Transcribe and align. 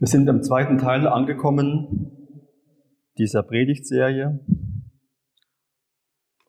Wir 0.00 0.06
sind 0.06 0.28
am 0.28 0.44
zweiten 0.44 0.78
Teil 0.78 1.08
angekommen 1.08 2.12
dieser 3.18 3.42
Predigtserie. 3.42 4.38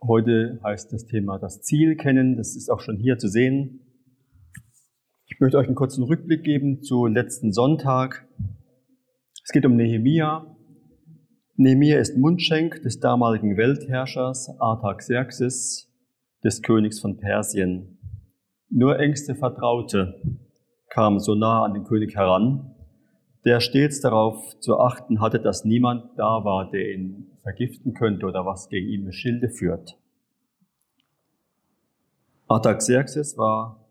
Heute 0.03 0.59
heißt 0.63 0.93
das 0.93 1.07
Thema 1.07 1.39
das 1.39 1.63
Ziel 1.63 1.95
kennen. 1.95 2.37
Das 2.37 2.55
ist 2.55 2.69
auch 2.69 2.79
schon 2.79 2.97
hier 2.97 3.17
zu 3.17 3.27
sehen. 3.27 3.79
Ich 5.25 5.39
möchte 5.39 5.57
euch 5.57 5.65
einen 5.65 5.73
kurzen 5.73 6.03
Rückblick 6.03 6.43
geben 6.43 6.83
zu 6.83 7.07
letzten 7.07 7.51
Sonntag. 7.51 8.27
Es 9.43 9.51
geht 9.51 9.65
um 9.65 9.75
Nehemia. 9.75 10.55
Nehemia 11.55 11.97
ist 11.97 12.17
Mundschenk 12.17 12.83
des 12.83 12.99
damaligen 12.99 13.57
Weltherrschers 13.57 14.59
Artaxerxes, 14.59 15.91
des 16.43 16.61
Königs 16.61 16.99
von 16.99 17.17
Persien. 17.17 17.97
Nur 18.69 18.99
engste 18.99 19.33
Vertraute 19.33 20.21
kamen 20.89 21.19
so 21.19 21.33
nah 21.33 21.63
an 21.63 21.73
den 21.73 21.85
König 21.85 22.15
heran, 22.15 22.75
der 23.45 23.61
stets 23.61 24.01
darauf 24.01 24.59
zu 24.59 24.79
achten 24.79 25.21
hatte, 25.21 25.39
dass 25.39 25.63
niemand 25.63 26.17
da 26.17 26.43
war, 26.43 26.69
der 26.69 26.93
ihn 26.93 27.31
vergiften 27.41 27.93
könnte 27.93 28.25
oder 28.25 28.45
was 28.45 28.69
gegen 28.69 28.89
ihn 28.89 29.05
mit 29.05 29.15
Schilde 29.15 29.49
führt. 29.49 29.97
Artaxerxes 32.47 33.37
war 33.37 33.85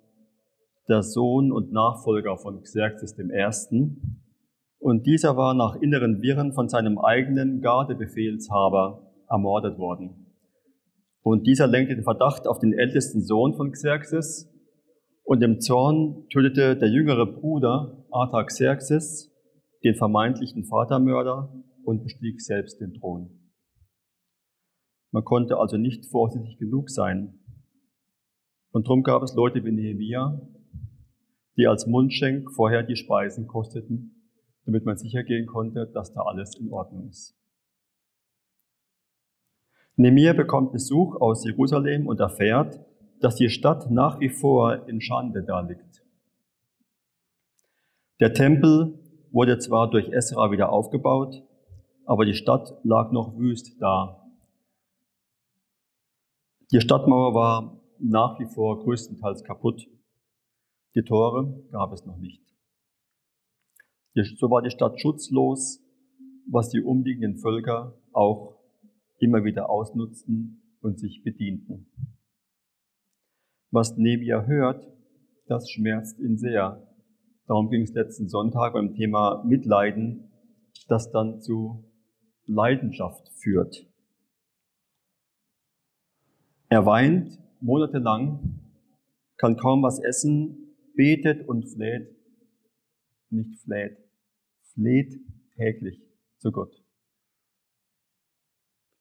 der 0.88 1.02
Sohn 1.02 1.52
und 1.52 1.72
Nachfolger 1.72 2.36
von 2.36 2.62
Xerxes 2.62 3.16
I. 3.18 3.90
Und 4.80 5.06
dieser 5.06 5.36
war 5.36 5.54
nach 5.54 5.76
inneren 5.76 6.22
Wirren 6.22 6.52
von 6.52 6.68
seinem 6.68 6.98
eigenen 6.98 7.60
Gardebefehlshaber 7.60 9.02
ermordet 9.28 9.78
worden. 9.78 10.26
Und 11.22 11.46
dieser 11.46 11.66
lenkte 11.66 11.94
den 11.94 12.04
Verdacht 12.04 12.46
auf 12.46 12.58
den 12.58 12.72
ältesten 12.72 13.22
Sohn 13.22 13.54
von 13.54 13.72
Xerxes 13.72 14.50
und 15.24 15.42
im 15.42 15.60
Zorn 15.60 16.26
tötete 16.30 16.76
der 16.76 16.88
jüngere 16.88 17.26
Bruder 17.26 18.04
Artaxerxes 18.10 19.30
den 19.84 19.94
vermeintlichen 19.94 20.64
Vatermörder 20.64 21.52
und 21.84 22.02
bestieg 22.02 22.40
selbst 22.40 22.80
den 22.80 22.94
Thron. 22.94 23.30
Man 25.10 25.24
konnte 25.24 25.56
also 25.56 25.76
nicht 25.76 26.06
vorsichtig 26.06 26.58
genug 26.58 26.90
sein. 26.90 27.38
Und 28.70 28.86
darum 28.86 29.02
gab 29.02 29.22
es 29.22 29.34
Leute 29.34 29.64
wie 29.64 29.72
Nehemia, 29.72 30.40
die 31.56 31.66
als 31.66 31.86
Mundschenk 31.86 32.52
vorher 32.52 32.82
die 32.82 32.96
Speisen 32.96 33.46
kosteten, 33.46 34.32
damit 34.66 34.84
man 34.84 34.98
sicher 34.98 35.22
gehen 35.22 35.46
konnte, 35.46 35.86
dass 35.86 36.12
da 36.12 36.20
alles 36.22 36.56
in 36.56 36.70
Ordnung 36.70 37.08
ist. 37.08 37.34
Nehemia 39.96 40.34
bekommt 40.34 40.72
Besuch 40.72 41.16
aus 41.16 41.44
Jerusalem 41.44 42.06
und 42.06 42.20
erfährt, 42.20 42.78
dass 43.20 43.36
die 43.36 43.48
Stadt 43.48 43.90
nach 43.90 44.20
wie 44.20 44.28
vor 44.28 44.88
in 44.88 45.00
Schande 45.00 45.42
da 45.42 45.60
liegt. 45.60 46.04
Der 48.20 48.32
Tempel 48.32 48.98
wurde 49.30 49.58
zwar 49.58 49.90
durch 49.90 50.08
Esra 50.08 50.50
wieder 50.50 50.72
aufgebaut, 50.72 51.42
aber 52.04 52.24
die 52.24 52.34
Stadt 52.34 52.74
lag 52.84 53.12
noch 53.12 53.36
wüst 53.36 53.80
da. 53.80 54.24
Die 56.72 56.80
Stadtmauer 56.80 57.34
war 57.34 57.80
nach 57.98 58.38
wie 58.38 58.46
vor 58.46 58.82
größtenteils 58.82 59.44
kaputt. 59.44 59.86
Die 60.94 61.02
Tore 61.02 61.64
gab 61.70 61.92
es 61.92 62.04
noch 62.04 62.18
nicht. 62.18 62.42
So 64.14 64.50
war 64.50 64.62
die 64.62 64.70
Stadt 64.70 65.00
schutzlos, 65.00 65.80
was 66.50 66.70
die 66.70 66.80
umliegenden 66.80 67.36
Völker 67.38 67.94
auch 68.12 68.58
immer 69.18 69.44
wieder 69.44 69.70
ausnutzten 69.70 70.76
und 70.80 70.98
sich 70.98 71.22
bedienten. 71.22 71.90
Was 73.70 73.96
Nebia 73.96 74.44
hört, 74.44 74.86
das 75.46 75.70
schmerzt 75.70 76.18
ihn 76.18 76.38
sehr. 76.38 76.87
Darum 77.48 77.70
ging 77.70 77.80
es 77.80 77.94
letzten 77.94 78.28
Sonntag 78.28 78.74
beim 78.74 78.94
Thema 78.94 79.42
Mitleiden, 79.42 80.30
das 80.86 81.10
dann 81.10 81.40
zu 81.40 81.82
Leidenschaft 82.44 83.30
führt. 83.40 83.86
Er 86.68 86.84
weint 86.84 87.38
monatelang, 87.60 88.60
kann 89.38 89.56
kaum 89.56 89.82
was 89.82 89.98
essen, 89.98 90.76
betet 90.94 91.48
und 91.48 91.66
fleht, 91.70 92.14
nicht 93.30 93.58
fleht, 93.62 93.96
fleht 94.74 95.14
täglich 95.56 96.02
zu 96.36 96.52
Gott. 96.52 96.84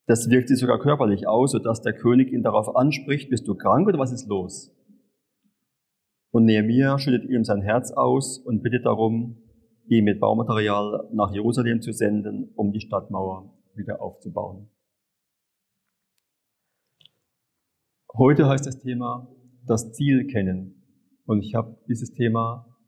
Das 0.06 0.30
wirkt 0.30 0.48
sich 0.48 0.58
sogar 0.58 0.78
körperlich 0.78 1.28
aus, 1.28 1.52
sodass 1.52 1.82
der 1.82 1.92
König 1.92 2.32
ihn 2.32 2.42
darauf 2.42 2.74
anspricht, 2.74 3.28
bist 3.28 3.46
du 3.46 3.54
krank 3.54 3.86
oder 3.86 3.98
was 3.98 4.10
ist 4.12 4.26
los? 4.26 4.74
Und 6.38 6.44
Nehemiah 6.44 7.00
schüttet 7.00 7.28
ihm 7.28 7.42
sein 7.42 7.62
Herz 7.62 7.90
aus 7.90 8.38
und 8.38 8.62
bittet 8.62 8.86
darum, 8.86 9.42
ihn 9.88 10.04
mit 10.04 10.20
Baumaterial 10.20 11.08
nach 11.12 11.32
Jerusalem 11.32 11.82
zu 11.82 11.92
senden, 11.92 12.52
um 12.54 12.70
die 12.70 12.80
Stadtmauer 12.80 13.58
wieder 13.74 14.00
aufzubauen. 14.00 14.70
Heute 18.16 18.48
heißt 18.48 18.64
das 18.64 18.78
Thema 18.78 19.34
das 19.66 19.90
Ziel 19.94 20.28
kennen. 20.28 20.80
Und 21.26 21.42
ich 21.42 21.56
habe 21.56 21.76
dieses 21.88 22.12
Thema 22.12 22.78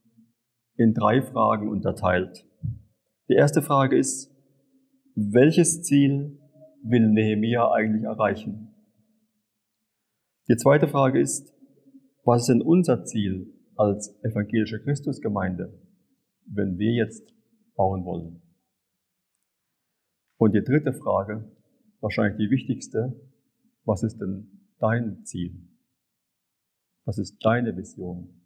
in 0.76 0.94
drei 0.94 1.20
Fragen 1.20 1.68
unterteilt. 1.68 2.46
Die 3.28 3.34
erste 3.34 3.62
Frage 3.62 3.98
ist, 3.98 4.32
welches 5.16 5.82
Ziel 5.82 6.38
will 6.84 7.08
Nehemiah 7.08 7.72
eigentlich 7.72 8.04
erreichen? 8.04 8.68
Die 10.48 10.56
zweite 10.56 10.86
Frage 10.86 11.18
ist, 11.18 11.52
was 12.30 12.42
ist 12.42 12.48
denn 12.48 12.62
unser 12.62 13.04
Ziel 13.04 13.52
als 13.74 14.16
evangelische 14.22 14.80
Christusgemeinde, 14.80 15.76
wenn 16.46 16.78
wir 16.78 16.92
jetzt 16.92 17.34
bauen 17.74 18.04
wollen? 18.04 18.40
Und 20.36 20.54
die 20.54 20.62
dritte 20.62 20.92
Frage, 20.92 21.50
wahrscheinlich 21.98 22.36
die 22.36 22.48
wichtigste, 22.48 23.20
was 23.84 24.04
ist 24.04 24.18
denn 24.18 24.68
dein 24.78 25.24
Ziel? 25.24 25.60
Was 27.04 27.18
ist 27.18 27.44
deine 27.44 27.76
Vision? 27.76 28.40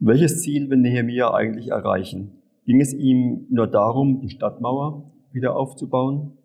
Welches 0.00 0.42
Ziel 0.42 0.70
will 0.70 0.78
Nehemiah 0.78 1.32
eigentlich 1.32 1.68
erreichen? 1.68 2.42
Ging 2.64 2.80
es 2.80 2.92
ihm 2.92 3.46
nur 3.48 3.68
darum, 3.68 4.18
die 4.18 4.30
Stadtmauer 4.30 5.12
wieder 5.30 5.54
aufzubauen? 5.54 6.36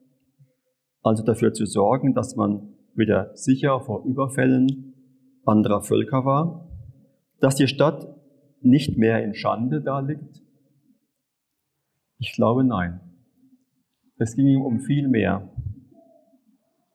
Also 1.02 1.24
dafür 1.24 1.52
zu 1.52 1.66
sorgen, 1.66 2.14
dass 2.14 2.36
man 2.36 2.75
wieder 2.98 3.36
sicher 3.36 3.80
vor 3.82 4.06
Überfällen 4.06 4.94
anderer 5.46 5.82
Völker 5.82 6.26
war, 6.26 6.70
dass 7.40 7.56
die 7.56 7.68
Stadt 7.68 8.08
nicht 8.62 8.98
mehr 8.98 9.24
in 9.24 9.36
Schande 9.36 9.82
da 9.82 10.00
liegt? 10.00 10.42
Ich 12.18 12.34
glaube 12.34 12.64
nein. 12.64 13.02
Es 14.18 14.36
ging 14.36 14.48
ihm 14.48 14.62
um 14.62 14.80
viel 14.80 15.08
mehr. 15.08 15.52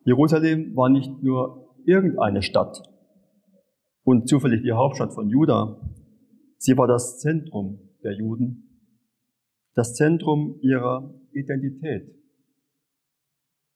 Jerusalem 0.05 0.75
war 0.75 0.89
nicht 0.89 1.23
nur 1.23 1.77
irgendeine 1.85 2.43
Stadt 2.43 2.83
und 4.03 4.29
zufällig 4.29 4.63
die 4.63 4.73
Hauptstadt 4.73 5.13
von 5.13 5.29
Juda. 5.29 5.81
Sie 6.57 6.77
war 6.77 6.87
das 6.87 7.19
Zentrum 7.19 7.79
der 8.03 8.15
Juden, 8.15 8.89
das 9.75 9.95
Zentrum 9.95 10.59
ihrer 10.63 11.15
Identität. 11.33 12.20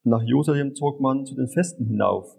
Nach 0.07 0.23
Jerusalem 0.23 0.75
zog 0.75 1.01
man 1.01 1.25
zu 1.25 1.35
den 1.35 1.49
Festen 1.49 1.87
hinauf. 1.87 2.37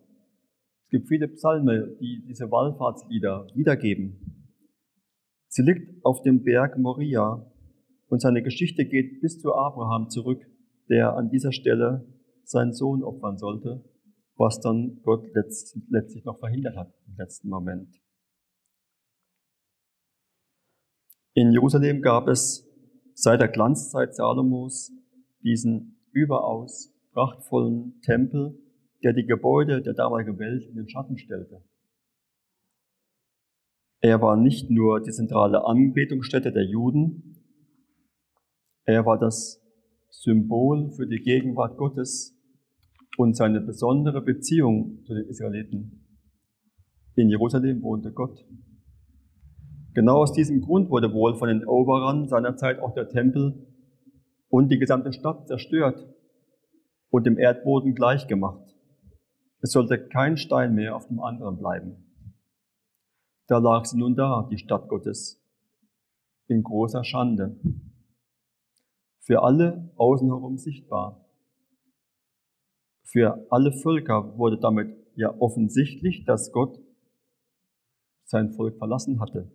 Es 0.83 0.89
gibt 0.91 1.07
viele 1.07 1.27
Psalme, 1.27 1.97
die 1.99 2.23
diese 2.27 2.51
Wallfahrtslieder 2.51 3.47
wiedergeben. 3.55 4.53
Sie 5.47 5.63
liegt 5.63 6.05
auf 6.05 6.21
dem 6.21 6.43
Berg 6.43 6.77
Moria 6.77 7.51
und 8.07 8.21
seine 8.21 8.43
Geschichte 8.43 8.85
geht 8.85 9.19
bis 9.19 9.39
zu 9.41 9.55
Abraham 9.55 10.09
zurück, 10.11 10.45
der 10.89 11.15
an 11.15 11.31
dieser 11.31 11.51
Stelle 11.51 12.05
seinen 12.43 12.73
Sohn 12.73 13.03
opfern 13.03 13.37
sollte, 13.39 13.83
was 14.35 14.59
dann 14.61 15.01
Gott 15.01 15.25
letztlich 15.33 16.23
noch 16.23 16.37
verhindert 16.37 16.75
hat 16.75 16.93
im 17.07 17.15
letzten 17.17 17.49
Moment. 17.49 17.99
In 21.33 21.51
Jerusalem 21.51 22.03
gab 22.03 22.27
es 22.27 22.69
seit 23.15 23.41
der 23.41 23.47
Glanzzeit 23.47 24.13
Salomos 24.13 24.91
diesen 25.41 25.99
überaus 26.11 26.94
prachtvollen 27.15 28.01
Tempel, 28.01 28.59
der 29.03 29.13
die 29.13 29.25
Gebäude 29.25 29.81
der 29.81 29.93
damaligen 29.93 30.37
Welt 30.37 30.65
in 30.67 30.75
den 30.75 30.89
Schatten 30.89 31.17
stellte. 31.17 31.63
Er 34.01 34.21
war 34.21 34.35
nicht 34.35 34.69
nur 34.69 35.01
die 35.01 35.11
zentrale 35.11 35.65
Anbetungsstätte 35.65 36.51
der 36.51 36.65
Juden, 36.65 37.41
er 38.83 39.05
war 39.05 39.17
das 39.17 39.63
Symbol 40.11 40.91
für 40.91 41.07
die 41.07 41.21
Gegenwart 41.21 41.77
Gottes 41.77 42.37
und 43.17 43.35
seine 43.35 43.61
besondere 43.61 44.21
Beziehung 44.21 45.03
zu 45.05 45.15
den 45.15 45.27
Israeliten. 45.27 46.05
In 47.15 47.29
Jerusalem 47.29 47.81
wohnte 47.81 48.11
Gott. 48.11 48.45
Genau 49.93 50.17
aus 50.17 50.33
diesem 50.33 50.61
Grund 50.61 50.89
wurde 50.89 51.13
wohl 51.13 51.35
von 51.35 51.47
den 51.47 51.61
Eroberern 51.61 52.27
seinerzeit 52.27 52.79
auch 52.79 52.93
der 52.93 53.07
Tempel 53.07 53.65
und 54.49 54.69
die 54.69 54.77
gesamte 54.77 55.13
Stadt 55.13 55.47
zerstört 55.47 56.14
und 57.15 57.25
dem 57.25 57.39
Erdboden 57.39 57.95
gleichgemacht. 57.95 58.75
Es 59.61 59.71
sollte 59.71 60.09
kein 60.09 60.35
Stein 60.35 60.75
mehr 60.75 60.97
auf 60.97 61.07
dem 61.07 61.21
anderen 61.21 61.57
bleiben. 61.57 61.95
Da 63.47 63.57
lag 63.57 63.85
sie 63.85 63.97
nun 63.97 64.17
da, 64.17 64.49
die 64.51 64.57
Stadt 64.57 64.89
Gottes, 64.89 65.41
in 66.49 66.61
großer 66.61 67.05
Schande. 67.05 67.55
Für 69.21 69.43
alle 69.43 69.93
außenherum 69.95 70.57
sichtbar. 70.57 71.25
Für 73.03 73.47
alle 73.49 73.71
Völker 73.71 74.37
wurde 74.37 74.59
damit 74.59 74.93
ja 75.15 75.33
offensichtlich, 75.39 76.25
dass 76.25 76.51
Gott 76.51 76.81
sein 78.25 78.51
Volk 78.51 78.77
verlassen 78.77 79.21
hatte. 79.21 79.49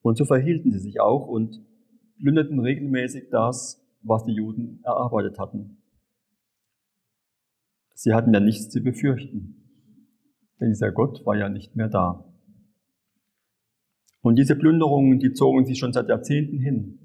Und 0.00 0.16
so 0.16 0.24
verhielten 0.24 0.72
sie 0.72 0.78
sich 0.78 0.98
auch 0.98 1.26
und 1.26 1.62
plünderten 2.20 2.58
regelmäßig 2.58 3.28
das, 3.28 3.86
was 4.00 4.24
die 4.24 4.32
Juden 4.32 4.80
erarbeitet 4.82 5.38
hatten. 5.38 5.83
Sie 8.04 8.12
hatten 8.12 8.34
ja 8.34 8.40
nichts 8.40 8.68
zu 8.68 8.82
befürchten, 8.82 9.64
denn 10.60 10.68
dieser 10.68 10.92
Gott 10.92 11.24
war 11.24 11.38
ja 11.38 11.48
nicht 11.48 11.74
mehr 11.74 11.88
da. 11.88 12.30
Und 14.20 14.36
diese 14.38 14.56
Plünderungen, 14.56 15.20
die 15.20 15.32
zogen 15.32 15.64
sich 15.64 15.78
schon 15.78 15.94
seit 15.94 16.10
Jahrzehnten 16.10 16.58
hin. 16.58 16.98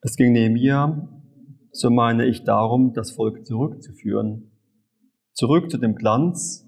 Es 0.00 0.16
ging 0.16 0.32
Nehemiah, 0.32 1.10
so 1.72 1.90
meine 1.90 2.24
ich, 2.24 2.44
darum, 2.44 2.94
das 2.94 3.10
Volk 3.10 3.44
zurückzuführen, 3.44 4.50
zurück 5.34 5.70
zu 5.70 5.76
dem 5.76 5.94
Glanz 5.94 6.66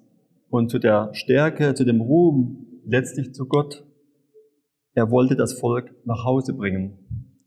und 0.50 0.70
zu 0.70 0.78
der 0.78 1.14
Stärke, 1.14 1.72
zu 1.72 1.86
dem 1.86 2.02
Ruhm, 2.02 2.82
letztlich 2.84 3.32
zu 3.32 3.46
Gott. 3.48 3.86
Er 4.92 5.10
wollte 5.10 5.34
das 5.34 5.58
Volk 5.58 5.94
nach 6.04 6.26
Hause 6.26 6.52
bringen. 6.52 7.38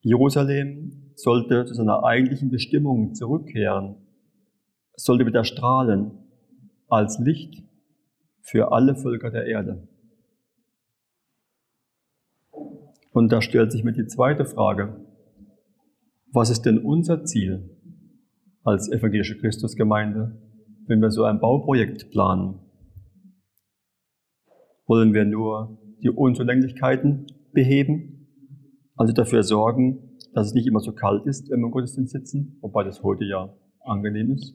Jerusalem 0.00 1.09
sollte 1.22 1.64
zu 1.64 1.74
seiner 1.74 2.04
eigentlichen 2.04 2.50
Bestimmung 2.50 3.14
zurückkehren, 3.14 3.96
sollte 4.96 5.26
wieder 5.26 5.44
strahlen 5.44 6.12
als 6.88 7.18
Licht 7.18 7.62
für 8.42 8.72
alle 8.72 8.96
Völker 8.96 9.30
der 9.30 9.46
Erde. 9.46 9.88
Und 13.12 13.32
da 13.32 13.42
stellt 13.42 13.72
sich 13.72 13.84
mir 13.84 13.92
die 13.92 14.06
zweite 14.06 14.44
Frage. 14.44 15.04
Was 16.32 16.48
ist 16.50 16.62
denn 16.62 16.78
unser 16.78 17.24
Ziel 17.24 17.76
als 18.62 18.90
evangelische 18.90 19.36
Christusgemeinde, 19.38 20.40
wenn 20.86 21.00
wir 21.00 21.10
so 21.10 21.24
ein 21.24 21.40
Bauprojekt 21.40 22.10
planen? 22.10 22.60
Wollen 24.86 25.12
wir 25.12 25.24
nur 25.24 25.78
die 26.02 26.10
Unzulänglichkeiten 26.10 27.26
beheben, 27.52 28.28
also 28.96 29.12
dafür 29.12 29.42
sorgen, 29.42 30.09
dass 30.32 30.48
es 30.48 30.54
nicht 30.54 30.66
immer 30.66 30.80
so 30.80 30.92
kalt 30.92 31.26
ist, 31.26 31.50
wenn 31.50 31.60
wir 31.60 31.66
im 31.66 31.72
Gottesdienst 31.72 32.12
sitzen, 32.12 32.58
wobei 32.60 32.84
das 32.84 33.02
heute 33.02 33.24
ja 33.24 33.54
angenehm 33.80 34.32
ist? 34.32 34.54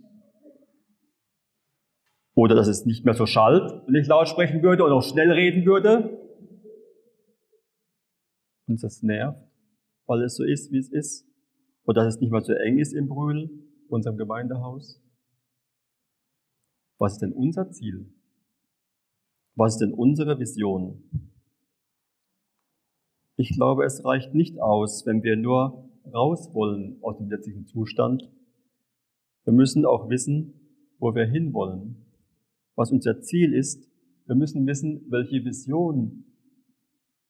Oder 2.36 2.56
dass 2.56 2.68
es 2.68 2.86
nicht 2.86 3.06
mehr 3.06 3.14
so 3.14 3.26
schallt, 3.26 3.72
wenn 3.88 3.96
ich 3.96 4.08
laut 4.08 4.28
sprechen 4.28 4.62
würde 4.62 4.84
oder 4.84 4.96
auch 4.96 5.04
schnell 5.04 5.32
reden 5.32 5.66
würde. 5.66 6.20
Uns 8.68 8.82
das 8.82 9.04
nervt, 9.04 9.42
weil 10.06 10.24
es 10.24 10.36
so 10.36 10.44
ist, 10.44 10.72
wie 10.72 10.80
es 10.80 10.90
ist. 10.92 11.28
Oder 11.86 12.04
dass 12.04 12.16
es 12.16 12.22
nicht 12.22 12.32
mehr 12.32 12.42
so 12.42 12.54
eng 12.54 12.80
ist 12.80 12.94
im 12.94 13.08
Brühl, 13.08 13.50
unserem 13.88 14.18
Gemeindehaus. 14.18 15.02
Was 16.98 17.14
ist 17.14 17.20
denn 17.20 17.32
unser 17.32 17.70
Ziel? 17.72 18.12
Was 19.56 19.74
ist 19.76 19.80
denn 19.80 19.94
unsere 19.94 20.40
Vision? 20.40 21.04
Ich 23.38 23.50
glaube, 23.50 23.84
es 23.86 24.04
reicht 24.06 24.34
nicht 24.34 24.60
aus, 24.60 25.06
wenn 25.06 25.24
wir 25.24 25.36
nur 25.36 25.90
raus 26.14 26.54
wollen 26.54 26.98
aus 27.02 27.18
dem 27.18 27.30
jetzigen 27.30 27.66
Zustand. 27.66 28.32
Wir 29.44 29.54
müssen 29.54 29.86
auch 29.86 30.10
wissen, 30.10 30.54
wo 31.00 31.14
wir 31.14 31.26
hinwollen 31.26 32.06
was 32.76 32.92
unser 32.92 33.22
Ziel 33.22 33.54
ist. 33.54 33.90
Wir 34.26 34.36
müssen 34.36 34.66
wissen, 34.68 35.06
welche 35.10 35.44
Vision 35.44 36.26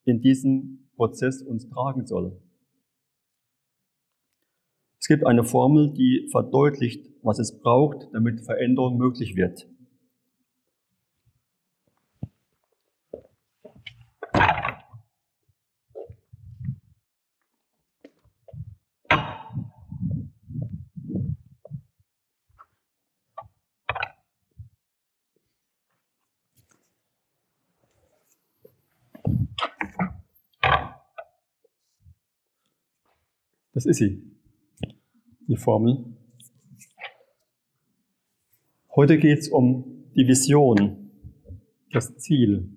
in 0.04 0.20
diesem 0.20 0.90
Prozess 0.96 1.42
uns 1.42 1.68
tragen 1.68 2.06
soll. 2.06 2.40
Es 4.98 5.08
gibt 5.08 5.24
eine 5.26 5.44
Formel, 5.44 5.92
die 5.92 6.28
verdeutlicht, 6.32 7.08
was 7.22 7.38
es 7.38 7.60
braucht, 7.60 8.08
damit 8.12 8.44
Veränderung 8.44 8.96
möglich 8.98 9.36
wird. 9.36 9.68
Das 33.76 33.84
ist 33.84 33.98
sie, 33.98 34.22
die 35.48 35.56
Formel. 35.58 36.02
Heute 38.94 39.18
geht 39.18 39.40
es 39.40 39.50
um 39.50 40.08
die 40.14 40.26
Vision, 40.26 41.10
das 41.92 42.16
Ziel. 42.16 42.74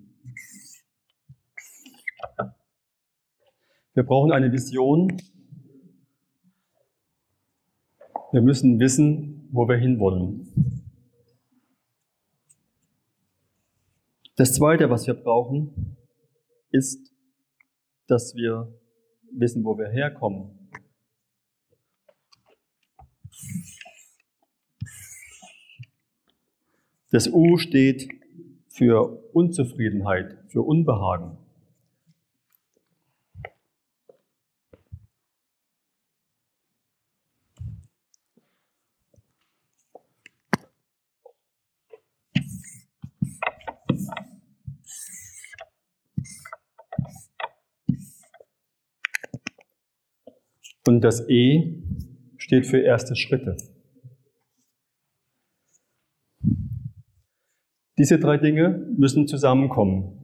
Wir 3.94 4.04
brauchen 4.04 4.34
eine 4.34 4.51
Vision. 4.51 5.16
Wir 8.34 8.42
müssen 8.42 8.78
wissen, 8.81 9.48
wo 9.54 9.69
wir 9.69 9.78
hinwollen. 9.78 10.84
Das 14.36 14.54
Zweite, 14.54 14.90
was 14.90 15.07
wir 15.07 15.13
brauchen, 15.13 15.96
ist, 16.72 17.13
dass 18.07 18.36
wir 18.36 18.78
wissen, 19.31 19.63
wo 19.63 19.78
wir 19.78 19.88
herkommen. 19.88 20.58
Das 27.12 27.27
U 27.27 27.57
steht 27.57 28.07
für 28.69 29.24
Unzufriedenheit, 29.33 30.38
für 30.50 30.62
Unbehagen. 30.62 31.38
Und 50.86 51.01
das 51.01 51.27
E 51.29 51.84
steht 52.50 52.65
für 52.65 52.79
erste 52.79 53.15
Schritte. 53.15 53.58
Diese 58.00 58.18
drei 58.18 58.38
Dinge 58.38 58.91
müssen 58.98 59.27
zusammenkommen. 59.27 60.18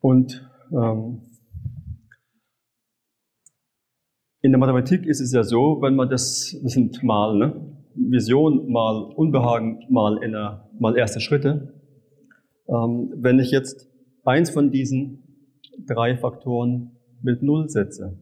Und 0.00 0.46
ähm, 0.70 1.22
in 4.42 4.52
der 4.52 4.58
Mathematik 4.58 5.06
ist 5.06 5.20
es 5.20 5.32
ja 5.32 5.44
so, 5.44 5.80
wenn 5.80 5.96
man 5.96 6.10
das, 6.10 6.54
das 6.62 6.72
sind 6.72 7.02
mal 7.02 7.38
ne, 7.38 7.78
Vision, 7.94 8.70
mal 8.70 9.14
Unbehagen, 9.16 9.86
mal, 9.88 10.22
inner, 10.22 10.68
mal 10.78 10.94
erste 10.94 11.20
Schritte. 11.20 11.72
Ähm, 12.68 13.14
wenn 13.16 13.38
ich 13.38 13.50
jetzt 13.50 13.88
eins 14.24 14.50
von 14.50 14.70
diesen 14.70 15.22
drei 15.86 16.18
Faktoren 16.18 16.98
mit 17.22 17.42
Null 17.42 17.70
setze, 17.70 18.18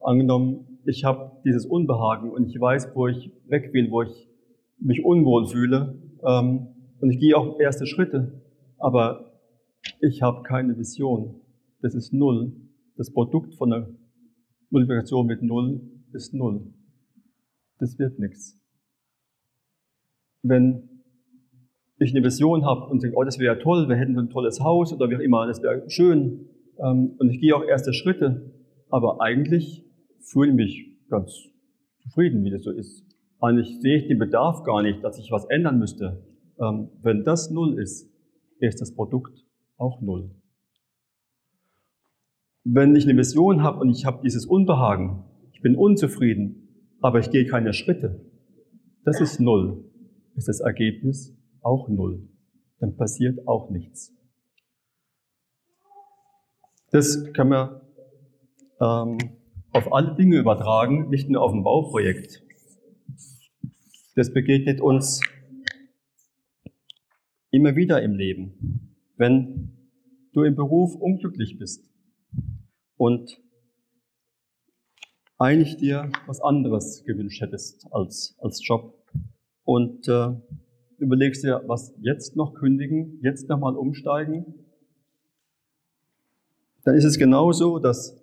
angenommen, 0.00 0.80
ich 0.84 1.04
habe 1.04 1.27
dieses 1.48 1.64
Unbehagen 1.64 2.30
und 2.30 2.46
ich 2.46 2.60
weiß, 2.60 2.94
wo 2.94 3.08
ich 3.08 3.32
weg 3.46 3.72
will, 3.72 3.90
wo 3.90 4.02
ich 4.02 4.28
mich 4.78 5.04
unwohl 5.04 5.46
fühle, 5.46 5.98
ähm, 6.24 6.68
und 7.00 7.10
ich 7.10 7.18
gehe 7.18 7.36
auch 7.36 7.58
erste 7.58 7.86
Schritte, 7.86 8.42
aber 8.78 9.40
ich 10.00 10.22
habe 10.22 10.42
keine 10.42 10.76
Vision. 10.76 11.40
Das 11.80 11.94
ist 11.94 12.12
null. 12.12 12.52
Das 12.96 13.12
Produkt 13.12 13.54
von 13.54 13.72
einer 13.72 13.88
Multiplikation 14.70 15.26
mit 15.26 15.42
null 15.42 15.80
ist 16.12 16.34
null. 16.34 16.72
Das 17.78 17.98
wird 17.98 18.18
nichts. 18.18 18.60
Wenn 20.42 20.88
ich 22.00 22.14
eine 22.14 22.24
Vision 22.24 22.64
habe 22.64 22.86
und 22.86 23.02
denke, 23.02 23.16
oh, 23.16 23.24
das 23.24 23.38
wäre 23.38 23.58
toll, 23.58 23.88
wir 23.88 23.96
hätten 23.96 24.14
so 24.14 24.20
ein 24.20 24.30
tolles 24.30 24.60
Haus 24.60 24.92
oder 24.92 25.08
wie 25.08 25.16
auch 25.16 25.20
immer, 25.20 25.46
das 25.46 25.62
wäre 25.62 25.88
schön, 25.88 26.48
ähm, 26.78 27.14
und 27.18 27.30
ich 27.30 27.40
gehe 27.40 27.56
auch 27.56 27.64
erste 27.64 27.92
Schritte, 27.92 28.52
aber 28.90 29.20
eigentlich 29.20 29.84
fühle 30.20 30.50
ich 30.50 30.56
mich 30.56 30.87
ganz 31.08 31.48
zufrieden, 32.02 32.44
wie 32.44 32.50
das 32.50 32.62
so 32.62 32.70
ist. 32.70 33.04
Eigentlich 33.40 33.80
sehe 33.80 33.98
ich 33.98 34.08
den 34.08 34.18
Bedarf 34.18 34.64
gar 34.64 34.82
nicht, 34.82 35.02
dass 35.04 35.18
ich 35.18 35.30
was 35.30 35.44
ändern 35.46 35.78
müsste. 35.78 36.24
Ähm, 36.60 36.90
wenn 37.02 37.24
das 37.24 37.50
null 37.50 37.78
ist, 37.78 38.10
ist 38.58 38.80
das 38.80 38.94
Produkt 38.94 39.44
auch 39.76 40.00
null. 40.00 40.30
Wenn 42.64 42.96
ich 42.96 43.08
eine 43.08 43.16
Vision 43.16 43.62
habe 43.62 43.80
und 43.80 43.90
ich 43.90 44.04
habe 44.04 44.20
dieses 44.22 44.44
Unbehagen, 44.44 45.24
ich 45.52 45.62
bin 45.62 45.76
unzufrieden, 45.76 46.68
aber 47.00 47.20
ich 47.20 47.30
gehe 47.30 47.46
keine 47.46 47.72
Schritte, 47.72 48.20
das 49.04 49.20
ist 49.20 49.40
null. 49.40 49.84
Ist 50.34 50.48
das 50.48 50.60
Ergebnis 50.60 51.36
auch 51.62 51.88
null. 51.88 52.28
Dann 52.78 52.96
passiert 52.96 53.46
auch 53.48 53.70
nichts. 53.70 54.14
Das 56.90 57.32
kann 57.32 57.48
man 57.48 57.80
ähm, 58.80 59.37
auf 59.72 59.92
alle 59.92 60.14
Dinge 60.14 60.38
übertragen, 60.38 61.08
nicht 61.10 61.28
nur 61.28 61.42
auf 61.42 61.52
ein 61.52 61.62
Bauprojekt. 61.62 62.42
Das 64.14 64.32
begegnet 64.32 64.80
uns 64.80 65.20
immer 67.50 67.76
wieder 67.76 68.02
im 68.02 68.14
Leben. 68.14 68.96
Wenn 69.16 69.72
du 70.32 70.42
im 70.42 70.54
Beruf 70.54 70.94
unglücklich 70.94 71.58
bist 71.58 71.88
und 72.96 73.40
eigentlich 75.38 75.76
dir 75.76 76.10
was 76.26 76.40
anderes 76.40 77.04
gewünscht 77.04 77.40
hättest 77.40 77.86
als, 77.92 78.36
als 78.40 78.66
Job 78.66 78.94
und 79.64 80.08
äh, 80.08 80.30
überlegst 80.98 81.44
dir, 81.44 81.62
was 81.66 81.94
jetzt 82.00 82.34
noch 82.34 82.54
kündigen, 82.54 83.20
jetzt 83.22 83.48
nochmal 83.48 83.76
umsteigen, 83.76 84.66
dann 86.84 86.96
ist 86.96 87.04
es 87.04 87.18
genauso, 87.18 87.78
dass 87.78 88.17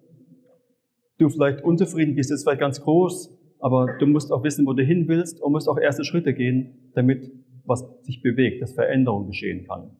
du 1.17 1.29
vielleicht 1.29 1.63
unzufrieden 1.63 2.15
bist, 2.15 2.31
ist 2.31 2.43
vielleicht 2.43 2.61
ganz 2.61 2.81
groß, 2.81 3.33
aber 3.59 3.97
du 3.99 4.05
musst 4.05 4.31
auch 4.31 4.43
wissen, 4.43 4.65
wo 4.65 4.73
du 4.73 4.83
hin 4.83 5.07
willst 5.07 5.41
und 5.41 5.51
musst 5.51 5.69
auch 5.69 5.77
erste 5.77 6.03
Schritte 6.03 6.33
gehen, 6.33 6.91
damit 6.93 7.31
was 7.65 7.85
sich 8.03 8.21
bewegt, 8.21 8.61
dass 8.61 8.73
Veränderung 8.73 9.27
geschehen 9.27 9.65
kann. 9.65 9.91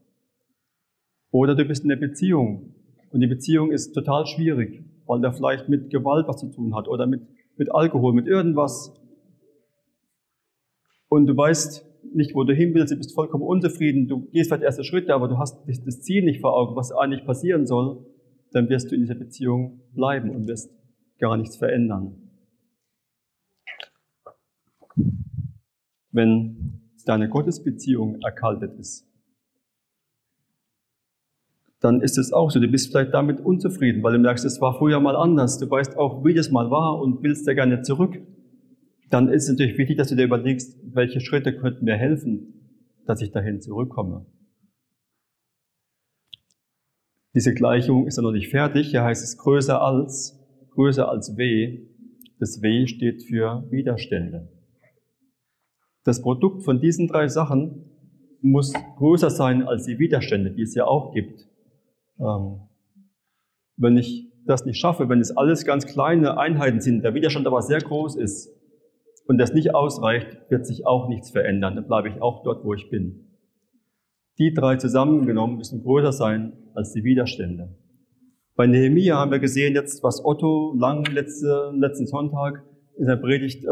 Oder 1.31 1.55
du 1.55 1.65
bist 1.65 1.83
in 1.83 1.91
einer 1.91 1.99
Beziehung 1.99 2.75
und 3.11 3.21
die 3.21 3.27
Beziehung 3.27 3.71
ist 3.71 3.93
total 3.93 4.25
schwierig, 4.25 4.83
weil 5.05 5.21
der 5.21 5.33
vielleicht 5.33 5.67
mit 5.69 5.89
Gewalt 5.89 6.27
was 6.27 6.37
zu 6.37 6.51
tun 6.51 6.75
hat 6.75 6.87
oder 6.87 7.07
mit, 7.07 7.21
mit 7.57 7.73
Alkohol, 7.73 8.13
mit 8.13 8.27
irgendwas. 8.27 8.93
Und 11.09 11.27
du 11.27 11.35
weißt 11.35 11.85
nicht, 12.13 12.35
wo 12.35 12.43
du 12.43 12.53
hin 12.53 12.73
willst, 12.73 12.93
du 12.93 12.97
bist 12.97 13.13
vollkommen 13.13 13.43
unzufrieden, 13.43 14.07
du 14.07 14.27
gehst 14.31 14.49
vielleicht 14.49 14.63
erste 14.63 14.83
Schritte, 14.83 15.13
aber 15.13 15.27
du 15.27 15.37
hast 15.37 15.57
das 15.67 16.01
Ziel 16.01 16.23
nicht 16.23 16.41
vor 16.41 16.55
Augen, 16.55 16.75
was 16.75 16.91
eigentlich 16.91 17.25
passieren 17.25 17.65
soll, 17.65 18.05
dann 18.51 18.69
wirst 18.69 18.91
du 18.91 18.95
in 18.95 19.01
dieser 19.01 19.15
Beziehung 19.15 19.81
bleiben 19.93 20.29
und 20.29 20.47
wirst 20.47 20.71
gar 21.19 21.37
nichts 21.37 21.57
verändern. 21.57 22.15
Wenn 26.11 26.81
deine 27.05 27.29
Gottesbeziehung 27.29 28.21
erkaltet 28.21 28.77
ist, 28.79 29.07
dann 31.79 32.01
ist 32.01 32.17
es 32.17 32.33
auch 32.33 32.49
so. 32.49 32.59
Du 32.59 32.67
bist 32.67 32.89
vielleicht 32.89 33.13
damit 33.13 33.39
unzufrieden, 33.39 34.01
weil 34.01 34.13
du 34.13 34.19
merkst, 34.19 34.43
es 34.45 34.59
war 34.59 34.77
früher 34.77 34.99
mal 34.99 35.15
anders. 35.15 35.59
Du 35.59 35.69
weißt 35.69 35.97
auch, 35.97 36.25
wie 36.25 36.33
das 36.33 36.49
mal 36.49 36.71
war 36.71 36.99
und 36.99 37.21
willst 37.21 37.47
da 37.47 37.53
gerne 37.53 37.81
zurück. 37.83 38.19
Dann 39.11 39.29
ist 39.29 39.43
es 39.43 39.49
natürlich 39.49 39.77
wichtig, 39.77 39.97
dass 39.97 40.09
du 40.09 40.15
dir 40.15 40.25
überlegst, 40.25 40.79
welche 40.83 41.21
Schritte 41.21 41.55
könnten 41.55 41.85
mir 41.85 41.95
helfen, 41.95 42.81
dass 43.05 43.21
ich 43.21 43.31
dahin 43.31 43.61
zurückkomme. 43.61 44.25
Diese 47.35 47.53
Gleichung 47.53 48.07
ist 48.07 48.17
ja 48.17 48.23
noch 48.23 48.31
nicht 48.31 48.49
fertig. 48.49 48.89
Hier 48.89 49.03
heißt 49.03 49.23
es 49.23 49.37
größer 49.37 49.79
als, 49.79 50.39
größer 50.75 51.09
als 51.09 51.35
W. 51.37 51.79
Das 52.39 52.61
W 52.61 52.87
steht 52.87 53.23
für 53.23 53.65
Widerstände. 53.71 54.47
Das 56.03 56.21
Produkt 56.21 56.63
von 56.63 56.79
diesen 56.79 57.07
drei 57.07 57.27
Sachen 57.27 57.85
muss 58.41 58.73
größer 58.97 59.31
sein 59.31 59.63
als 59.63 59.85
die 59.85 59.97
Widerstände, 59.97 60.51
die 60.51 60.61
es 60.61 60.75
ja 60.75 60.85
auch 60.85 61.13
gibt. 61.13 61.47
Ähm, 62.19 62.59
wenn 63.77 63.97
ich 63.97 64.31
das 64.45 64.65
nicht 64.65 64.79
schaffe, 64.79 65.09
wenn 65.09 65.19
es 65.19 65.35
alles 65.35 65.65
ganz 65.65 65.87
kleine 65.87 66.37
Einheiten 66.37 66.79
sind, 66.79 67.03
der 67.03 67.15
Widerstand 67.15 67.47
aber 67.47 67.61
sehr 67.63 67.79
groß 67.79 68.15
ist 68.15 68.53
und 69.27 69.39
das 69.39 69.53
nicht 69.53 69.73
ausreicht, 69.73 70.37
wird 70.49 70.67
sich 70.67 70.85
auch 70.85 71.09
nichts 71.09 71.31
verändern. 71.31 71.75
Dann 71.75 71.87
bleibe 71.87 72.09
ich 72.09 72.21
auch 72.21 72.43
dort, 72.43 72.63
wo 72.63 72.75
ich 72.75 72.89
bin. 72.89 73.25
Die 74.37 74.53
drei 74.53 74.75
zusammengenommen 74.75 75.57
müssen 75.57 75.81
größer 75.81 76.11
sein 76.11 76.53
als 76.75 76.91
die 76.91 77.03
Widerstände. 77.03 77.75
Bei 78.57 78.67
Nehemia 78.67 79.17
haben 79.17 79.31
wir 79.31 79.39
gesehen 79.39 79.73
jetzt, 79.73 80.01
was 80.01 80.23
Otto 80.23 80.73
lang 80.79 81.03
letzte, 81.11 81.73
letzten 81.75 82.07
Sonntag 82.07 82.63
in 82.97 83.05
seiner 83.05 83.19
Predigt 83.19 83.65
äh, 83.65 83.67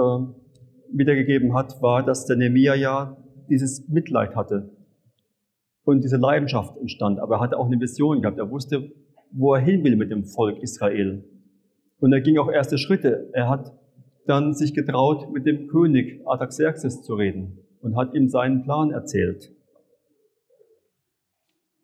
wiedergegeben 0.91 1.53
hat, 1.53 1.81
war, 1.81 2.03
dass 2.03 2.25
der 2.25 2.35
Nehemia 2.35 2.75
ja 2.75 3.15
dieses 3.49 3.87
Mitleid 3.87 4.35
hatte 4.35 4.71
und 5.85 6.03
diese 6.03 6.17
Leidenschaft 6.17 6.75
entstand. 6.75 7.21
Aber 7.21 7.35
er 7.35 7.39
hatte 7.39 7.57
auch 7.57 7.67
eine 7.67 7.79
Vision 7.79 8.21
gehabt. 8.21 8.37
Er 8.37 8.51
wusste, 8.51 8.91
wo 9.31 9.53
er 9.53 9.61
hin 9.61 9.85
will 9.85 9.95
mit 9.95 10.11
dem 10.11 10.25
Volk 10.25 10.61
Israel. 10.61 11.23
Und 12.01 12.11
er 12.11 12.19
ging 12.19 12.37
auch 12.37 12.51
erste 12.51 12.77
Schritte. 12.77 13.29
Er 13.31 13.47
hat 13.47 13.71
dann 14.27 14.53
sich 14.53 14.73
getraut, 14.73 15.31
mit 15.31 15.45
dem 15.45 15.67
König 15.67 16.19
Artaxerxes 16.25 17.03
zu 17.03 17.13
reden 17.13 17.57
und 17.81 17.95
hat 17.95 18.13
ihm 18.13 18.27
seinen 18.27 18.63
Plan 18.63 18.91
erzählt 18.91 19.49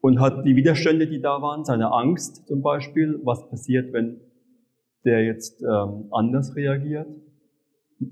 und 0.01 0.19
hat 0.19 0.45
die 0.45 0.55
Widerstände, 0.55 1.07
die 1.07 1.21
da 1.21 1.41
waren, 1.41 1.65
seine 1.65 1.91
Angst 1.91 2.47
zum 2.47 2.61
Beispiel, 2.61 3.19
was 3.23 3.49
passiert, 3.49 3.91
wenn 3.93 4.21
der 5.05 5.25
jetzt 5.25 5.61
ähm, 5.61 6.07
anders 6.11 6.55
reagiert. 6.55 7.07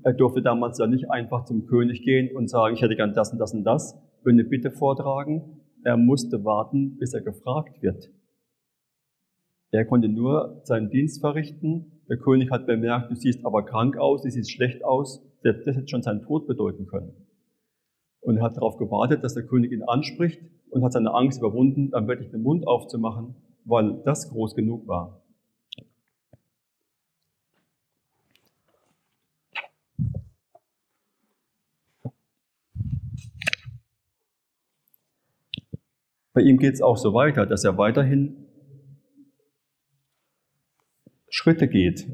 Er 0.02 0.12
durfte 0.12 0.42
damals 0.42 0.78
ja 0.78 0.86
nicht 0.86 1.10
einfach 1.10 1.44
zum 1.44 1.66
König 1.66 2.02
gehen 2.02 2.34
und 2.36 2.48
sagen, 2.48 2.74
ich 2.74 2.82
hätte 2.82 2.96
gern 2.96 3.14
das 3.14 3.32
und 3.32 3.38
das 3.38 3.54
und 3.54 3.64
das 3.64 3.94
und 4.24 4.32
eine 4.32 4.44
Bitte 4.44 4.70
vortragen. 4.70 5.60
Er 5.84 5.96
musste 5.96 6.44
warten, 6.44 6.98
bis 6.98 7.14
er 7.14 7.22
gefragt 7.22 7.82
wird. 7.82 8.10
Er 9.70 9.84
konnte 9.84 10.08
nur 10.08 10.60
seinen 10.64 10.90
Dienst 10.90 11.20
verrichten. 11.20 12.02
Der 12.08 12.18
König 12.18 12.50
hat 12.50 12.66
bemerkt, 12.66 13.10
du 13.10 13.14
siehst 13.14 13.44
aber 13.44 13.64
krank 13.64 13.96
aus, 13.96 14.22
du 14.22 14.30
siehst 14.30 14.50
schlecht 14.50 14.84
aus. 14.84 15.22
Das 15.42 15.56
hätte 15.64 15.86
schon 15.86 16.02
seinen 16.02 16.22
Tod 16.22 16.46
bedeuten 16.46 16.86
können. 16.86 17.12
Und 18.20 18.38
er 18.38 18.42
hat 18.42 18.56
darauf 18.56 18.76
gewartet, 18.76 19.22
dass 19.24 19.34
der 19.34 19.46
König 19.46 19.72
ihn 19.72 19.82
anspricht 19.82 20.40
und 20.70 20.84
hat 20.84 20.92
seine 20.92 21.14
Angst 21.14 21.38
überwunden, 21.40 21.90
dann 21.90 22.08
wirklich 22.08 22.30
den 22.30 22.42
Mund 22.42 22.66
aufzumachen, 22.66 23.34
weil 23.64 24.02
das 24.04 24.30
groß 24.30 24.54
genug 24.54 24.86
war. 24.86 25.22
Bei 36.32 36.42
ihm 36.42 36.58
geht 36.58 36.74
es 36.74 36.82
auch 36.82 36.96
so 36.96 37.14
weiter, 37.14 37.46
dass 37.46 37.64
er 37.64 37.78
weiterhin 37.78 38.46
Schritte 41.28 41.66
geht. 41.66 42.06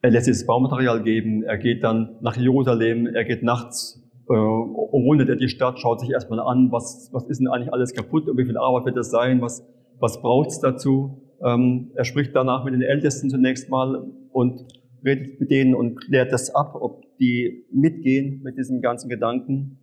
Er 0.00 0.10
lässt 0.10 0.24
sich 0.24 0.34
das 0.34 0.46
Baumaterial 0.46 1.02
geben, 1.02 1.42
er 1.42 1.58
geht 1.58 1.84
dann 1.84 2.16
nach 2.22 2.36
Jerusalem, 2.36 3.06
er 3.06 3.24
geht 3.24 3.42
nachts 3.42 3.99
rundet 4.36 5.28
er 5.28 5.36
die 5.36 5.48
Stadt, 5.48 5.78
schaut 5.78 6.00
sich 6.00 6.10
erstmal 6.10 6.40
an, 6.40 6.70
was, 6.70 7.10
was 7.12 7.24
ist 7.24 7.38
denn 7.38 7.48
eigentlich 7.48 7.72
alles 7.72 7.92
kaputt 7.92 8.28
und 8.28 8.36
wie 8.38 8.44
viel 8.44 8.56
Arbeit 8.56 8.86
wird 8.86 8.96
das 8.96 9.10
sein, 9.10 9.40
was, 9.40 9.66
was 9.98 10.20
braucht 10.20 10.50
es 10.50 10.60
dazu. 10.60 11.22
Ähm, 11.42 11.90
er 11.94 12.04
spricht 12.04 12.34
danach 12.34 12.64
mit 12.64 12.74
den 12.74 12.82
Ältesten 12.82 13.30
zunächst 13.30 13.70
mal 13.70 14.10
und 14.32 14.64
redet 15.04 15.40
mit 15.40 15.50
denen 15.50 15.74
und 15.74 15.96
klärt 15.96 16.32
das 16.32 16.54
ab, 16.54 16.74
ob 16.74 17.04
die 17.18 17.64
mitgehen 17.72 18.42
mit 18.42 18.56
diesem 18.56 18.80
ganzen 18.80 19.08
Gedanken. 19.08 19.78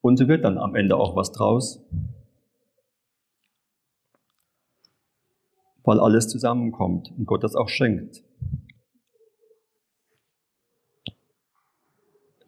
Und 0.00 0.18
so 0.18 0.28
wird 0.28 0.44
dann 0.44 0.58
am 0.58 0.74
Ende 0.74 0.96
auch 0.96 1.16
was 1.16 1.32
draus, 1.32 1.84
weil 5.84 6.00
alles 6.00 6.28
zusammenkommt 6.28 7.12
und 7.16 7.26
Gott 7.26 7.44
das 7.44 7.54
auch 7.54 7.68
schenkt. 7.68 8.22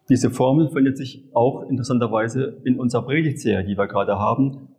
Diese 0.07 0.29
Formel 0.29 0.69
findet 0.69 0.97
sich 0.97 1.27
auch 1.33 1.67
interessanterweise 1.67 2.61
in 2.63 2.79
unserer 2.79 3.05
Predigtserie, 3.05 3.65
die 3.65 3.75
wir 3.75 3.87
gerade 3.87 4.19
haben, 4.19 4.69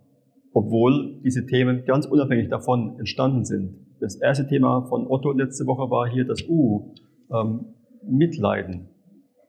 obwohl 0.52 1.20
diese 1.24 1.46
Themen 1.46 1.84
ganz 1.84 2.06
unabhängig 2.06 2.48
davon 2.48 2.96
entstanden 2.98 3.44
sind. 3.44 3.74
Das 3.98 4.14
erste 4.16 4.46
Thema 4.46 4.82
von 4.82 5.08
Otto 5.08 5.32
letzte 5.32 5.66
Woche 5.66 5.90
war 5.90 6.08
hier 6.08 6.24
das 6.24 6.48
U, 6.48 6.94
ähm, 7.32 7.74
Mitleiden, 8.08 8.88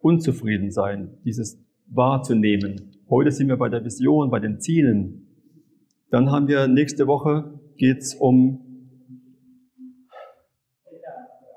unzufrieden 0.01 0.71
sein, 0.71 1.17
dieses 1.23 1.63
wahrzunehmen. 1.85 2.91
Heute 3.07 3.31
sind 3.31 3.47
wir 3.47 3.57
bei 3.57 3.69
der 3.69 3.85
Vision, 3.85 4.31
bei 4.31 4.39
den 4.39 4.59
Zielen. 4.59 5.27
Dann 6.09 6.31
haben 6.31 6.47
wir 6.47 6.67
nächste 6.67 7.05
Woche 7.05 7.53
geht's 7.77 8.15
um 8.15 8.63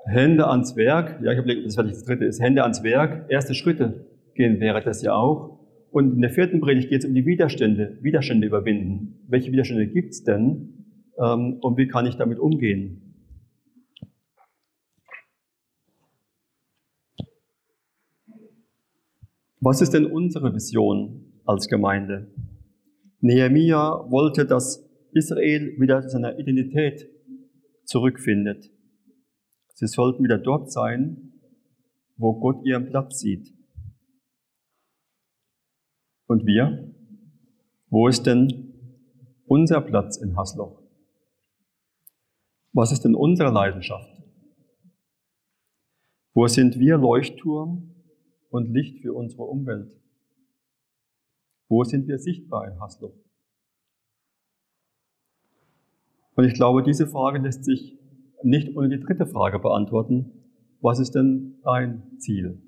Hände 0.05 0.47
ans 0.47 0.75
Werk. 0.75 1.19
Ja, 1.23 1.31
ich 1.31 1.39
habe 1.39 1.63
das 1.63 1.75
das 1.75 2.03
dritte 2.03 2.25
ist 2.25 2.39
Hände 2.39 2.61
ans 2.61 2.83
Werk, 2.83 3.25
erste 3.29 3.55
Schritte 3.55 4.10
gehen 4.35 4.59
wäre 4.59 4.81
das 4.81 5.01
ja 5.01 5.13
auch. 5.13 5.59
Und 5.91 6.15
in 6.15 6.21
der 6.21 6.29
vierten 6.29 6.61
Predigt 6.61 6.89
geht 6.89 7.03
es 7.03 7.09
um 7.09 7.13
die 7.13 7.25
Widerstände, 7.25 7.97
Widerstände 8.01 8.47
überwinden. 8.47 9.25
Welche 9.27 9.51
Widerstände 9.51 9.87
gibt 9.87 10.11
es 10.11 10.23
denn 10.23 10.85
ähm, 11.17 11.57
und 11.61 11.77
wie 11.77 11.87
kann 11.87 12.05
ich 12.05 12.15
damit 12.15 12.39
umgehen? 12.39 13.11
Was 19.59 19.81
ist 19.81 19.93
denn 19.93 20.07
unsere 20.07 20.53
Vision 20.55 21.33
als 21.45 21.67
Gemeinde? 21.67 22.33
Nehemiah 23.19 24.09
wollte, 24.09 24.45
dass 24.45 24.89
Israel 25.11 25.75
wieder 25.79 26.01
zu 26.01 26.09
seiner 26.09 26.39
Identität 26.39 27.07
zurückfindet. 27.85 28.71
Sie 29.75 29.87
sollten 29.87 30.23
wieder 30.23 30.39
dort 30.39 30.71
sein, 30.71 31.33
wo 32.17 32.39
Gott 32.39 32.65
ihren 32.65 32.87
Platz 32.87 33.19
sieht. 33.19 33.53
Und 36.31 36.45
wir? 36.45 36.89
Wo 37.89 38.07
ist 38.07 38.23
denn 38.23 38.73
unser 39.47 39.81
Platz 39.81 40.15
in 40.15 40.37
Hasloch? 40.37 40.81
Was 42.71 42.93
ist 42.93 43.01
denn 43.01 43.15
unsere 43.15 43.51
Leidenschaft? 43.51 44.23
Wo 46.33 46.47
sind 46.47 46.79
wir 46.79 46.97
Leuchtturm 46.97 47.95
und 48.49 48.71
Licht 48.71 49.01
für 49.01 49.13
unsere 49.13 49.43
Umwelt? 49.43 49.99
Wo 51.67 51.83
sind 51.83 52.07
wir 52.07 52.17
sichtbar 52.17 52.71
in 52.71 52.79
Haslo? 52.79 53.13
Und 56.35 56.45
ich 56.45 56.53
glaube, 56.53 56.81
diese 56.81 57.07
Frage 57.07 57.39
lässt 57.39 57.65
sich 57.65 57.99
nicht 58.41 58.77
ohne 58.77 58.87
die 58.87 59.03
dritte 59.03 59.25
Frage 59.25 59.59
beantworten. 59.59 60.31
Was 60.79 60.97
ist 60.99 61.11
denn 61.11 61.59
dein 61.65 62.17
Ziel? 62.19 62.63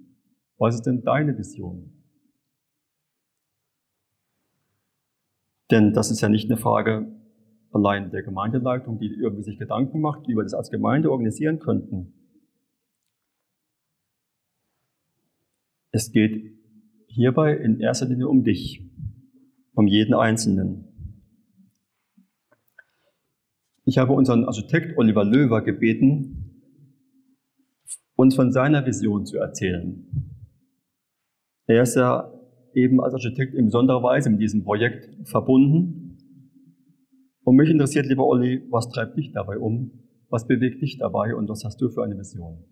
Was 0.57 0.75
ist 0.75 0.81
denn 0.81 1.01
deine 1.03 1.37
Vision? 1.37 2.02
Denn 5.71 5.93
das 5.93 6.11
ist 6.11 6.21
ja 6.21 6.29
nicht 6.29 6.49
eine 6.49 6.59
Frage 6.59 7.07
allein 7.71 8.11
der 8.11 8.23
Gemeindeleitung, 8.23 8.99
die 8.99 9.07
irgendwie 9.07 9.43
sich 9.43 9.57
Gedanken 9.57 10.01
macht, 10.01 10.27
wie 10.27 10.35
wir 10.35 10.43
das 10.43 10.53
als 10.53 10.69
Gemeinde 10.69 11.11
organisieren 11.11 11.59
könnten. 11.59 12.13
Es 15.91 16.11
geht 16.11 16.57
hierbei 17.07 17.55
in 17.55 17.79
erster 17.79 18.07
Linie 18.07 18.27
um 18.27 18.43
dich, 18.43 18.89
um 19.73 19.87
jeden 19.87 20.13
Einzelnen. 20.13 20.87
Ich 23.85 23.97
habe 23.97 24.13
unseren 24.13 24.45
Architekt 24.45 24.97
Oliver 24.97 25.23
Löwer 25.25 25.61
gebeten, 25.61 26.61
uns 28.15 28.35
von 28.35 28.51
seiner 28.51 28.85
Vision 28.85 29.25
zu 29.25 29.37
erzählen. 29.37 30.07
Er 31.67 31.83
ist 31.83 31.95
ja 31.95 32.31
eben 32.75 33.01
als 33.01 33.13
Architekt 33.13 33.53
in 33.53 33.65
besonderer 33.65 34.03
Weise 34.03 34.29
mit 34.29 34.41
diesem 34.41 34.63
Projekt 34.63 35.09
verbunden. 35.27 36.17
Und 37.43 37.55
mich 37.55 37.69
interessiert, 37.69 38.05
lieber 38.05 38.25
Olli, 38.25 38.63
was 38.69 38.89
treibt 38.89 39.17
dich 39.17 39.31
dabei 39.31 39.57
um? 39.57 39.91
Was 40.29 40.47
bewegt 40.47 40.81
dich 40.81 40.97
dabei 40.97 41.35
und 41.35 41.49
was 41.49 41.63
hast 41.63 41.79
du 41.81 41.89
für 41.89 42.03
eine 42.03 42.17
Vision? 42.17 42.63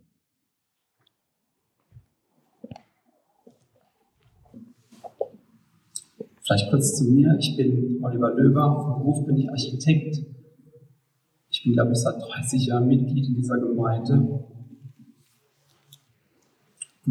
Vielleicht 6.43 6.69
kurz 6.69 6.97
zu 6.97 7.05
mir. 7.05 7.37
Ich 7.39 7.55
bin 7.55 8.03
Oliver 8.03 8.33
Löwer. 8.33 8.81
Vom 8.81 9.03
Beruf 9.03 9.25
bin 9.25 9.37
ich 9.37 9.49
Architekt. 9.49 10.17
Ich 11.49 11.63
bin, 11.63 11.73
glaube 11.73 11.91
ich, 11.91 11.97
seit 11.99 12.15
30 12.21 12.65
Jahren 12.65 12.87
Mitglied 12.87 13.27
in 13.27 13.35
dieser 13.35 13.59
Gemeinde. 13.59 14.43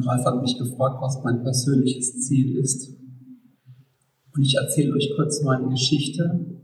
Und 0.00 0.06
Ralf 0.06 0.24
hat 0.24 0.40
mich 0.40 0.56
gefragt, 0.56 0.96
was 1.02 1.22
mein 1.22 1.42
persönliches 1.42 2.22
Ziel 2.22 2.56
ist. 2.56 2.96
Und 4.34 4.42
ich 4.42 4.54
erzähle 4.54 4.94
euch 4.94 5.12
kurz 5.14 5.42
meine 5.42 5.68
Geschichte. 5.68 6.56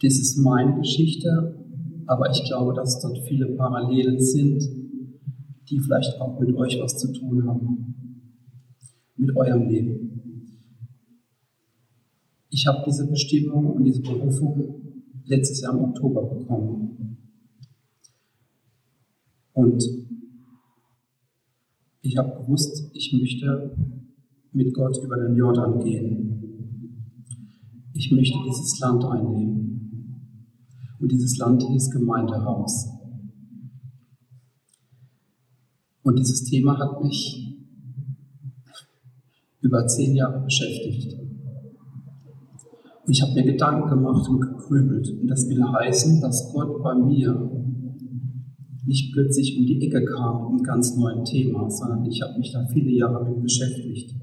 Das 0.00 0.14
ist 0.14 0.38
meine 0.38 0.78
Geschichte, 0.78 1.54
aber 2.06 2.30
ich 2.30 2.42
glaube, 2.44 2.72
dass 2.72 2.98
dort 3.02 3.18
viele 3.28 3.44
Parallelen 3.56 4.18
sind, 4.18 4.62
die 5.68 5.80
vielleicht 5.80 6.18
auch 6.18 6.40
mit 6.40 6.54
euch 6.54 6.80
was 6.80 6.96
zu 6.96 7.12
tun 7.12 7.46
haben. 7.46 7.94
Mit 9.16 9.36
eurem 9.36 9.68
Leben. 9.68 10.48
Ich 12.48 12.66
habe 12.66 12.82
diese 12.86 13.06
Bestimmung 13.06 13.66
und 13.66 13.84
diese 13.84 14.00
Berufung 14.00 15.02
letztes 15.26 15.60
Jahr 15.60 15.74
im 15.74 15.84
Oktober 15.84 16.22
bekommen. 16.22 17.18
Und 19.52 20.02
ich 22.02 22.16
habe 22.16 22.42
gewusst, 22.42 22.90
ich 22.92 23.12
möchte 23.12 23.76
mit 24.52 24.74
Gott 24.74 24.98
über 25.02 25.16
den 25.16 25.36
Jordan 25.36 25.78
gehen. 25.78 26.32
Ich 27.94 28.10
möchte 28.10 28.38
dieses 28.44 28.80
Land 28.80 29.04
einnehmen. 29.04 29.62
Und 30.98 31.10
dieses 31.10 31.38
Land 31.38 31.62
hieß 31.62 31.90
Gemeindehaus. 31.90 32.88
Und 36.02 36.18
dieses 36.18 36.44
Thema 36.44 36.76
hat 36.78 37.02
mich 37.02 37.56
über 39.60 39.86
zehn 39.86 40.16
Jahre 40.16 40.42
beschäftigt. 40.44 41.16
Und 43.04 43.12
ich 43.12 43.22
habe 43.22 43.32
mir 43.34 43.44
Gedanken 43.44 43.88
gemacht 43.88 44.28
und 44.28 44.40
gegrübelt. 44.40 45.08
Und 45.20 45.28
das 45.28 45.48
will 45.48 45.62
heißen, 45.62 46.20
dass 46.20 46.52
Gott 46.52 46.82
bei 46.82 46.94
mir 46.96 47.32
nicht 48.84 49.12
plötzlich 49.12 49.56
um 49.58 49.66
die 49.66 49.86
Ecke 49.86 50.04
kam 50.04 50.42
mit 50.42 50.48
einem 50.48 50.62
ganz 50.62 50.96
neuen 50.96 51.24
Thema, 51.24 51.70
sondern 51.70 52.04
ich 52.06 52.20
habe 52.22 52.38
mich 52.38 52.52
da 52.52 52.66
viele 52.66 52.90
Jahre 52.90 53.24
mit 53.24 53.42
beschäftigt. 53.42 54.14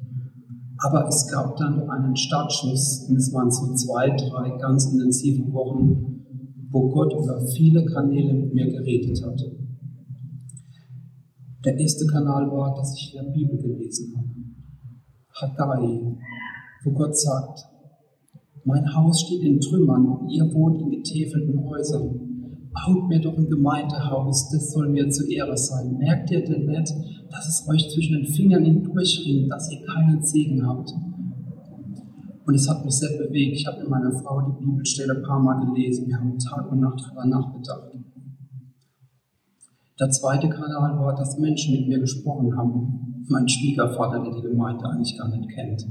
Aber 0.78 1.08
es 1.08 1.28
gab 1.28 1.58
dann 1.58 1.90
einen 1.90 2.16
Startschuss 2.16 3.08
und 3.10 3.18
es 3.18 3.34
waren 3.34 3.52
so 3.52 3.74
zwei, 3.74 4.10
drei 4.10 4.58
ganz 4.58 4.92
intensive 4.92 5.52
Wochen, 5.52 6.26
wo 6.72 6.90
Gott 6.90 7.14
über 7.14 7.42
viele 7.54 7.86
Kanäle 7.86 8.34
mit 8.34 8.54
mir 8.54 8.68
geredet 8.68 9.22
hat. 9.26 9.42
Der 11.66 11.78
erste 11.78 12.06
Kanal 12.06 12.50
war, 12.52 12.74
dass 12.76 12.96
ich 12.98 13.14
in 13.14 13.26
der 13.26 13.32
Bibel 13.32 13.58
gelesen 13.58 14.14
habe. 14.16 14.30
Haggai, 15.42 16.18
wo 16.84 16.92
Gott 16.92 17.18
sagt, 17.18 17.66
mein 18.64 18.94
Haus 18.96 19.22
steht 19.22 19.42
in 19.44 19.60
Trümmern 19.60 20.06
und 20.06 20.30
ihr 20.30 20.46
wohnt 20.54 20.82
in 20.82 20.92
getäfelten 20.92 21.64
Häusern. 21.66 22.29
Baut 22.72 23.08
mir 23.08 23.20
doch 23.20 23.38
ein 23.38 23.50
Gemeindehaus, 23.50 24.50
das 24.50 24.72
soll 24.72 24.90
mir 24.90 25.10
zur 25.10 25.28
Ehre 25.28 25.58
sein. 25.58 25.98
Merkt 25.98 26.30
ihr 26.32 26.44
denn 26.44 26.66
nicht, 26.66 26.94
dass 27.32 27.48
es 27.48 27.68
euch 27.68 27.90
zwischen 27.90 28.18
den 28.18 28.26
Fingern 28.26 28.64
hindurchrinnt, 28.64 29.52
dass 29.52 29.72
ihr 29.72 29.86
keinen 29.86 30.24
Segen 30.24 30.66
habt? 30.68 30.94
Und 32.46 32.56
es 32.56 32.70
hat 32.70 32.84
mich 32.84 32.96
sehr 32.96 33.18
bewegt. 33.18 33.56
Ich 33.56 33.68
habe 33.68 33.80
mit 33.80 33.90
meiner 33.90 34.12
Frau 34.12 34.42
die 34.42 34.66
Bibelstelle 34.66 35.14
ein 35.14 35.24
paar 35.24 35.40
Mal 35.40 35.66
gelesen. 35.68 36.08
Wir 36.08 36.18
haben 36.18 36.38
Tag 36.38 36.72
und 36.72 36.80
Nacht 36.80 37.00
darüber 37.00 37.26
nachgedacht. 37.26 37.92
Der 40.00 40.10
zweite 40.10 40.50
Kanal 40.50 40.98
war, 40.98 41.14
dass 41.16 41.38
Menschen 41.38 41.76
mit 41.76 41.88
mir 41.88 42.00
gesprochen 42.00 42.56
haben. 42.56 43.24
Mein 43.28 43.48
Schwiegervater, 43.48 44.24
der 44.24 44.34
die 44.34 44.42
Gemeinde 44.42 44.86
eigentlich 44.86 45.18
gar 45.18 45.28
nicht 45.30 45.50
kennt. 45.50 45.86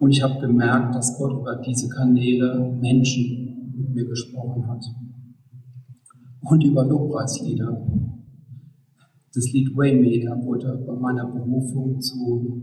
Und 0.00 0.10
ich 0.10 0.22
habe 0.22 0.40
gemerkt, 0.40 0.94
dass 0.94 1.18
Gott 1.18 1.32
über 1.32 1.56
diese 1.56 1.88
Kanäle 1.88 2.76
Menschen 2.80 3.72
mit 3.76 3.94
mir 3.94 4.06
gesprochen 4.06 4.66
hat. 4.66 4.82
Und 6.42 6.64
über 6.64 6.84
Lobpreislieder. 6.84 7.86
Das 9.32 9.52
Lied 9.52 9.76
Waymaker 9.76 10.42
wurde 10.44 10.84
bei 10.86 10.94
meiner 10.94 11.26
Berufung 11.26 12.00
zu, 12.00 12.62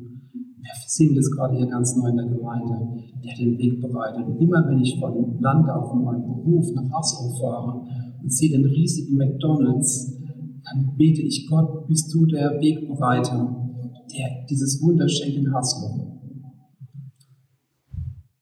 wir 0.60 0.72
singen 0.88 1.16
das 1.16 1.32
gerade 1.32 1.56
hier 1.56 1.68
ganz 1.68 1.96
neu 1.96 2.10
in 2.10 2.18
der 2.18 2.26
Gemeinde, 2.26 2.76
der 3.24 3.36
den 3.38 3.58
Weg 3.58 3.80
bereitet. 3.80 4.26
Und 4.26 4.42
immer 4.42 4.68
wenn 4.68 4.82
ich 4.82 5.00
von 5.00 5.40
Land 5.40 5.70
auf 5.70 5.94
meinen 5.94 6.24
Beruf 6.24 6.66
nach 6.76 6.90
Haslo 6.92 7.30
fahre 7.40 7.86
und 8.22 8.34
sehe 8.34 8.50
den 8.50 8.66
riesigen 8.66 9.16
McDonalds, 9.16 10.18
dann 10.66 10.96
bete 10.98 11.22
ich 11.22 11.48
Gott, 11.50 11.88
bist 11.88 12.14
du 12.14 12.26
der 12.26 12.60
Wegbereiter, 12.60 13.70
der 14.12 14.46
dieses 14.50 14.82
Wunder 14.82 15.08
schenkt 15.08 15.38
in 15.38 15.54
Haslo. 15.54 16.20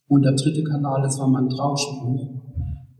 Und 0.07 0.23
der 0.23 0.33
dritte 0.33 0.63
Kanal, 0.63 1.01
das 1.03 1.19
war 1.19 1.27
mein 1.27 1.49
Trauspruch. 1.49 2.44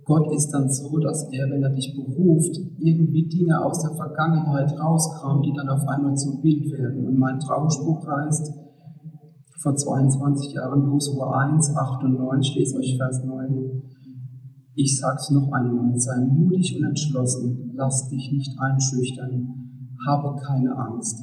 Gott 0.05 0.31
ist 0.35 0.51
dann 0.51 0.69
so, 0.69 0.99
dass 0.99 1.27
er, 1.31 1.49
wenn 1.49 1.63
er 1.63 1.71
dich 1.71 1.95
beruft, 1.95 2.55
irgendwie 2.77 3.27
Dinge 3.27 3.65
aus 3.65 3.81
der 3.81 3.95
Vergangenheit 3.95 4.79
rauskramt, 4.79 5.43
die 5.43 5.53
dann 5.53 5.67
auf 5.67 5.87
einmal 5.87 6.15
zum 6.15 6.41
Bild 6.41 6.71
werden. 6.71 7.07
Und 7.07 7.17
mein 7.17 7.39
Trauspruch 7.39 8.05
heißt, 8.05 8.53
vor 9.61 9.75
22 9.75 10.53
Jahren, 10.53 10.85
Josua 10.91 11.39
1, 11.49 11.75
8 11.75 12.03
und 12.03 12.19
9, 12.19 12.39
ich 12.39 12.55
lese 12.55 12.77
euch 12.77 12.95
Vers 12.97 13.23
9. 13.25 13.81
Ich 14.75 14.99
sag's 14.99 15.31
noch 15.31 15.51
einmal, 15.51 15.97
sei 15.97 16.19
mutig 16.19 16.77
und 16.77 16.85
entschlossen, 16.85 17.71
lass 17.73 18.07
dich 18.07 18.31
nicht 18.31 18.59
einschüchtern, 18.59 19.87
habe 20.05 20.39
keine 20.39 20.77
Angst. 20.77 21.19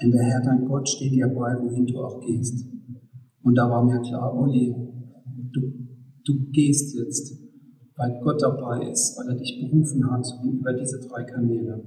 Denn 0.00 0.12
der 0.12 0.22
Herr 0.22 0.40
dein 0.40 0.64
Gott 0.64 0.88
steht 0.88 1.12
dir 1.12 1.28
bei, 1.28 1.54
wohin 1.60 1.86
du 1.86 1.98
auch 1.98 2.18
gehst. 2.20 2.66
Und 3.42 3.54
da 3.56 3.68
war 3.68 3.84
mir 3.84 4.00
klar, 4.00 4.34
Olli, 4.34 4.74
du, 5.52 5.60
du 6.24 6.50
gehst 6.52 6.96
jetzt, 6.96 7.47
weil 7.98 8.20
Gott 8.22 8.40
dabei 8.40 8.88
ist, 8.90 9.18
weil 9.18 9.28
er 9.28 9.34
dich 9.34 9.60
berufen 9.60 10.08
hat 10.08 10.24
und 10.42 10.60
über 10.60 10.72
diese 10.72 11.00
drei 11.00 11.24
Kanäle. 11.24 11.84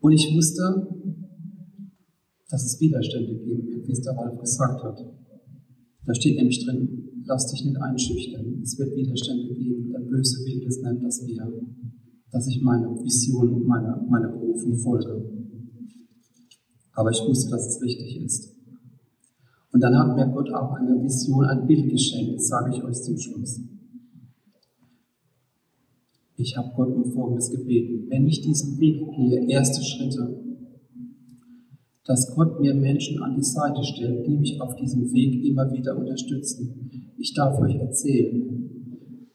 Und 0.00 0.12
ich 0.12 0.34
wusste, 0.34 0.88
dass 2.48 2.64
es 2.64 2.80
Widerstände 2.80 3.36
geben 3.36 3.68
wird, 3.68 3.86
wie 3.86 3.92
es 3.92 4.00
der 4.00 4.16
Ralf 4.16 4.40
gesagt 4.40 4.82
hat. 4.82 4.98
Da 6.06 6.14
steht 6.14 6.36
nämlich 6.36 6.64
drin, 6.64 7.22
lass 7.26 7.50
dich 7.50 7.66
nicht 7.66 7.76
einschüchtern. 7.76 8.62
Es 8.62 8.78
wird 8.78 8.96
Widerstände 8.96 9.52
geben. 9.54 9.90
Der 9.92 10.00
Böse 10.00 10.38
will 10.46 10.66
es 10.66 10.80
nicht, 10.80 11.04
dass 11.04 11.26
wir, 11.26 11.52
dass 12.32 12.46
ich 12.46 12.62
meine 12.62 12.88
Vision 13.04 13.52
und 13.52 13.66
meine, 13.66 14.02
meine 14.08 14.28
Berufung 14.28 14.74
folge. 14.78 15.22
Aber 16.94 17.10
ich 17.10 17.20
wusste, 17.28 17.50
dass 17.50 17.68
es 17.68 17.82
richtig 17.82 18.22
ist. 18.22 18.54
Und 19.70 19.82
dann 19.82 19.98
hat 19.98 20.16
mir 20.16 20.32
Gott 20.32 20.50
auch 20.50 20.72
eine 20.72 21.02
Vision, 21.02 21.44
ein 21.44 21.66
Bild 21.66 21.90
geschenkt, 21.90 22.36
das 22.36 22.48
sage 22.48 22.74
ich 22.74 22.82
euch 22.82 23.02
zum 23.02 23.18
Schluss. 23.18 23.60
Ich 26.40 26.56
habe 26.56 26.70
Gott 26.76 26.94
um 26.94 27.04
Folgendes 27.04 27.50
gebeten. 27.50 28.06
Wenn 28.08 28.28
ich 28.28 28.40
diesen 28.40 28.78
Weg 28.78 29.00
gehe, 29.16 29.48
erste 29.48 29.82
Schritte, 29.82 30.38
dass 32.04 32.32
Gott 32.36 32.60
mir 32.60 32.74
Menschen 32.74 33.20
an 33.20 33.34
die 33.34 33.42
Seite 33.42 33.82
stellt, 33.82 34.24
die 34.24 34.38
mich 34.38 34.60
auf 34.60 34.76
diesem 34.76 35.12
Weg 35.12 35.44
immer 35.44 35.68
wieder 35.72 35.98
unterstützen. 35.98 36.90
Ich 37.16 37.34
darf 37.34 37.58
euch 37.58 37.74
erzählen, 37.74 38.70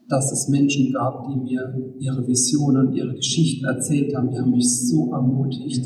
dass 0.08 0.32
es 0.32 0.48
Menschen 0.48 0.94
gab, 0.94 1.28
die 1.28 1.36
mir 1.36 1.94
ihre 2.00 2.26
Visionen 2.26 2.88
und 2.88 2.96
ihre 2.96 3.14
Geschichten 3.16 3.66
erzählt 3.66 4.16
haben. 4.16 4.30
Die 4.32 4.40
haben 4.40 4.52
mich 4.52 4.88
so 4.88 5.12
ermutigt, 5.12 5.86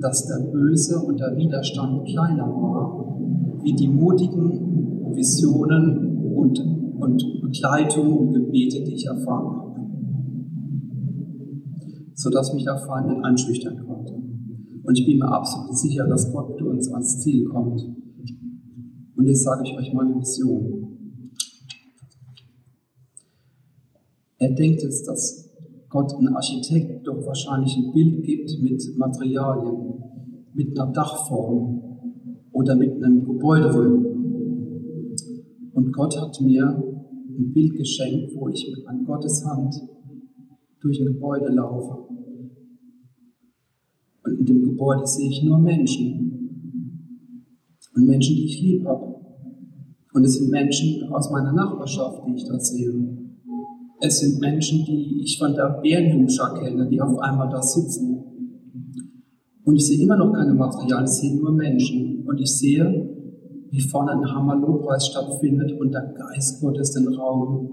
dass 0.00 0.26
der 0.26 0.50
Böse 0.50 0.98
und 0.98 1.20
der 1.20 1.36
Widerstand 1.36 2.04
kleiner 2.08 2.48
war, 2.48 3.16
wie 3.62 3.74
die 3.74 3.88
mutigen 3.88 5.14
Visionen 5.14 6.34
und, 6.34 6.58
und 6.98 7.40
Begleitung 7.42 8.18
und 8.18 8.32
Gebete, 8.34 8.82
die 8.82 8.94
ich 8.94 9.06
erfahren 9.06 9.56
habe. 9.56 9.67
Sodass 12.18 12.52
mich 12.52 12.64
der 12.64 12.76
Feind 12.78 13.06
nicht 13.06 13.24
einschüchtern 13.24 13.86
konnte. 13.86 14.14
Und 14.14 14.98
ich 14.98 15.06
bin 15.06 15.18
mir 15.18 15.28
absolut 15.28 15.78
sicher, 15.78 16.04
dass 16.08 16.32
Gott 16.32 16.50
mit 16.50 16.62
uns 16.62 16.90
ans 16.92 17.20
Ziel 17.20 17.44
kommt. 17.44 17.80
Und 19.16 19.26
jetzt 19.26 19.44
sage 19.44 19.62
ich 19.64 19.78
euch 19.78 19.92
meine 19.92 20.16
Vision. 20.16 20.98
Er 24.38 24.50
denkt 24.50 24.82
jetzt, 24.82 25.06
dass 25.06 25.48
Gott 25.88 26.12
ein 26.18 26.26
Architekt 26.34 27.06
doch 27.06 27.24
wahrscheinlich 27.24 27.76
ein 27.76 27.92
Bild 27.92 28.24
gibt 28.24 28.50
mit 28.62 28.82
Materialien, 28.96 30.02
mit 30.54 30.76
einer 30.76 30.90
Dachform 30.90 31.82
oder 32.50 32.74
mit 32.74 32.94
einem 32.94 33.24
Gebäude. 33.24 33.72
Und 35.72 35.92
Gott 35.92 36.20
hat 36.20 36.40
mir 36.40 36.66
ein 36.66 37.52
Bild 37.52 37.76
geschenkt, 37.76 38.34
wo 38.34 38.48
ich 38.48 38.74
an 38.86 39.04
Gottes 39.04 39.44
Hand 39.44 39.74
durch 40.80 41.00
ein 41.00 41.06
Gebäude 41.06 41.48
laufe. 41.48 42.08
Und 44.24 44.38
in 44.40 44.44
dem 44.44 44.62
Gebäude 44.62 45.06
sehe 45.06 45.28
ich 45.28 45.42
nur 45.42 45.58
Menschen. 45.58 46.28
Und 47.94 48.06
Menschen, 48.06 48.36
die 48.36 48.44
ich 48.44 48.60
lieb 48.62 48.86
habe. 48.86 49.16
Und 50.12 50.24
es 50.24 50.34
sind 50.34 50.50
Menschen 50.50 51.02
aus 51.12 51.30
meiner 51.30 51.52
Nachbarschaft, 51.52 52.22
die 52.26 52.34
ich 52.34 52.44
da 52.44 52.58
sehe. 52.58 52.92
Es 54.00 54.20
sind 54.20 54.40
Menschen, 54.40 54.84
die 54.84 55.22
ich 55.22 55.38
von 55.38 55.54
der 55.54 55.80
Bärenjungschar 55.82 56.60
kenne, 56.60 56.88
die 56.88 57.00
auf 57.00 57.18
einmal 57.18 57.48
da 57.50 57.60
sitzen. 57.60 58.24
Und 59.64 59.76
ich 59.76 59.86
sehe 59.86 60.00
immer 60.00 60.16
noch 60.16 60.32
keine 60.32 60.54
Materialien, 60.54 61.04
ich 61.04 61.10
sehe 61.10 61.36
nur 61.36 61.52
Menschen. 61.52 62.24
Und 62.26 62.38
ich 62.38 62.56
sehe, 62.56 63.18
wie 63.70 63.80
vorne 63.80 64.12
ein 64.12 64.24
Hammer-Lobpreis 64.24 65.08
stattfindet 65.08 65.78
und 65.78 65.92
der 65.92 66.14
Geist 66.16 66.60
Gottes 66.60 66.92
den 66.92 67.08
Raum 67.08 67.70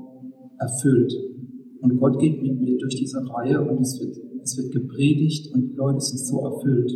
erfüllt. 0.57 1.13
Und 1.85 1.99
Gott 1.99 2.19
geht 2.19 2.41
mit 2.41 2.59
mir 2.59 2.77
durch 2.79 2.95
diese 2.95 3.19
Reihe 3.29 3.61
und 3.61 3.81
es 3.81 3.99
wird, 3.99 4.17
es 4.41 4.57
wird 4.57 4.71
gepredigt 4.71 5.53
und 5.53 5.69
die 5.69 5.75
Leute 5.75 5.99
sind 5.99 6.17
so 6.17 6.39
erfüllt. 6.43 6.91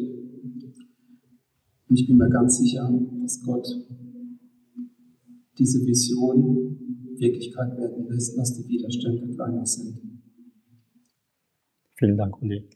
Und 1.87 1.99
ich 1.99 2.07
bin 2.07 2.17
mir 2.17 2.29
ganz 2.29 2.57
sicher, 2.57 2.91
dass 3.21 3.43
Gott 3.43 3.67
diese 5.59 5.85
Vision 5.85 6.79
Wirklichkeit 7.19 7.77
werden 7.77 8.07
lässt, 8.09 8.35
dass 8.35 8.55
die 8.57 8.67
Widerstände 8.67 9.27
kleiner 9.35 9.65
sind. 9.65 9.99
Vielen 11.95 12.17
Dank, 12.17 12.41
Uli. 12.41 12.67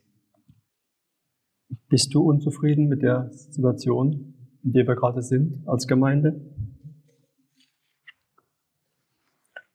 Bist 1.90 2.14
du 2.14 2.22
unzufrieden 2.22 2.90
mit 2.90 3.02
der 3.02 3.32
Situation, 3.34 4.36
in 4.64 4.74
der 4.74 4.86
wir 4.86 4.96
gerade 4.96 5.24
sind 5.24 5.68
als 5.68 5.88
Gemeinde? 5.88 6.54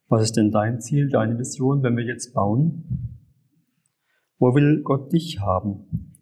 Was 0.08 0.22
ist 0.22 0.36
denn 0.36 0.50
dein 0.50 0.80
Ziel, 0.80 1.10
deine 1.10 1.38
Vision, 1.38 1.82
wenn 1.82 1.96
wir 1.96 2.04
jetzt 2.04 2.32
bauen? 2.32 3.18
Wo 4.38 4.54
will 4.54 4.82
Gott 4.82 5.12
dich 5.12 5.40
haben? 5.40 6.14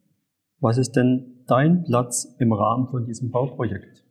Was 0.58 0.76
ist 0.76 0.92
denn 0.92 1.44
dein 1.46 1.84
Platz 1.84 2.34
im 2.40 2.52
Rahmen 2.52 2.88
von 2.88 3.04
diesem 3.04 3.30
Bauprojekt? 3.30 4.04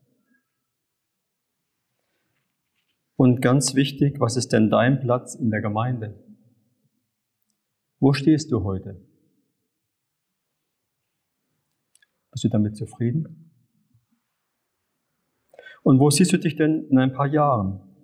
Und 3.17 3.41
ganz 3.41 3.75
wichtig, 3.75 4.19
was 4.19 4.37
ist 4.37 4.53
denn 4.53 4.69
dein 4.69 4.99
Platz 4.99 5.35
in 5.35 5.49
der 5.49 5.61
Gemeinde? 5.61 6.23
Wo 7.99 8.13
stehst 8.13 8.51
du 8.51 8.63
heute? 8.63 9.01
Bist 12.31 12.43
du 12.43 12.49
damit 12.49 12.77
zufrieden? 12.77 13.51
Und 15.83 15.99
wo 15.99 16.09
siehst 16.09 16.33
du 16.33 16.37
dich 16.37 16.55
denn 16.55 16.87
in 16.89 16.97
ein 16.97 17.13
paar 17.13 17.27
Jahren? 17.27 17.94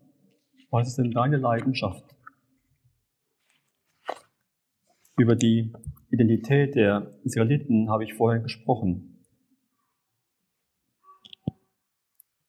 Was 0.71 0.87
ist 0.87 0.97
denn 0.97 1.11
deine 1.11 1.35
Leidenschaft? 1.35 2.15
Über 5.17 5.35
die 5.35 5.73
Identität 6.09 6.75
der 6.75 7.13
Israeliten 7.25 7.89
habe 7.89 8.05
ich 8.05 8.13
vorher 8.13 8.41
gesprochen. 8.41 9.19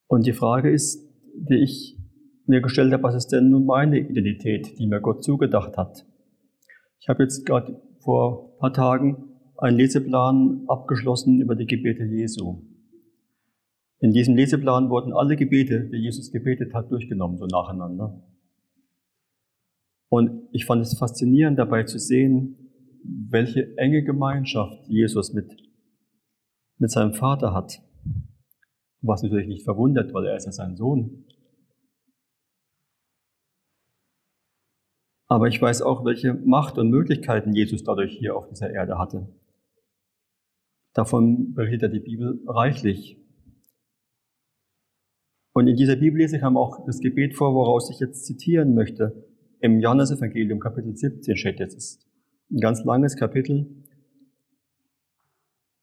Und 0.07 0.25
die 0.25 0.31
Frage 0.31 0.71
ist, 0.71 1.05
die 1.35 1.61
ich 1.63 1.97
mir 2.45 2.61
gestellt 2.61 2.93
habe, 2.93 3.03
was 3.03 3.15
ist 3.15 3.27
denn 3.27 3.49
nun 3.49 3.65
meine 3.65 3.99
Identität, 3.99 4.79
die 4.79 4.87
mir 4.87 5.01
Gott 5.01 5.23
zugedacht 5.23 5.77
hat. 5.77 6.05
Ich 7.01 7.09
habe 7.09 7.23
jetzt 7.23 7.45
gerade 7.45 7.81
vor 7.99 8.53
ein 8.53 8.59
paar 8.59 8.73
Tagen 8.73 9.33
einen 9.57 9.77
Leseplan 9.77 10.63
abgeschlossen 10.67 11.41
über 11.41 11.55
die 11.55 11.67
Gebete 11.67 12.05
Jesu. 12.05 12.72
In 14.03 14.11
diesem 14.11 14.35
Leseplan 14.35 14.89
wurden 14.89 15.13
alle 15.13 15.37
Gebete, 15.37 15.89
die 15.89 15.95
Jesus 15.95 16.29
gebetet 16.29 16.73
hat, 16.73 16.91
durchgenommen, 16.91 17.37
so 17.37 17.45
nacheinander. 17.45 18.21
Und 20.09 20.49
ich 20.51 20.65
fand 20.65 20.81
es 20.81 20.97
faszinierend 20.97 21.57
dabei 21.57 21.85
zu 21.85 21.97
sehen, 21.97 22.57
welche 23.05 23.77
enge 23.77 24.03
Gemeinschaft 24.03 24.89
Jesus 24.89 25.31
mit, 25.31 25.55
mit 26.79 26.91
seinem 26.91 27.13
Vater 27.13 27.53
hat. 27.53 27.81
Was 28.99 29.23
natürlich 29.23 29.47
nicht 29.47 29.63
verwundert, 29.63 30.13
weil 30.13 30.25
er 30.25 30.35
ist 30.35 30.47
ja 30.47 30.51
sein 30.51 30.75
Sohn. 30.75 31.23
Aber 35.27 35.47
ich 35.47 35.61
weiß 35.61 35.81
auch, 35.81 36.03
welche 36.03 36.33
Macht 36.33 36.77
und 36.77 36.89
Möglichkeiten 36.89 37.53
Jesus 37.53 37.85
dadurch 37.85 38.17
hier 38.17 38.35
auf 38.35 38.49
dieser 38.49 38.69
Erde 38.69 38.99
hatte. 38.99 39.33
Davon 40.93 41.53
berichtet 41.53 41.93
die 41.93 42.01
Bibel 42.01 42.41
reichlich. 42.45 43.22
Und 45.53 45.67
in 45.67 45.75
dieser 45.75 45.95
Bibel 45.95 46.27
kam 46.39 46.57
auch 46.57 46.85
das 46.85 46.99
Gebet 46.99 47.35
vor, 47.35 47.53
woraus 47.53 47.89
ich 47.91 47.99
jetzt 47.99 48.25
zitieren 48.25 48.73
möchte. 48.73 49.25
Im 49.61 49.79
Johannesevangelium 49.79 50.59
Kapitel 50.59 50.95
17 50.95 51.37
steht 51.37 51.59
jetzt. 51.59 51.77
Ist 51.77 52.07
ein 52.51 52.59
ganz 52.59 52.83
langes 52.83 53.15
Kapitel. 53.15 53.67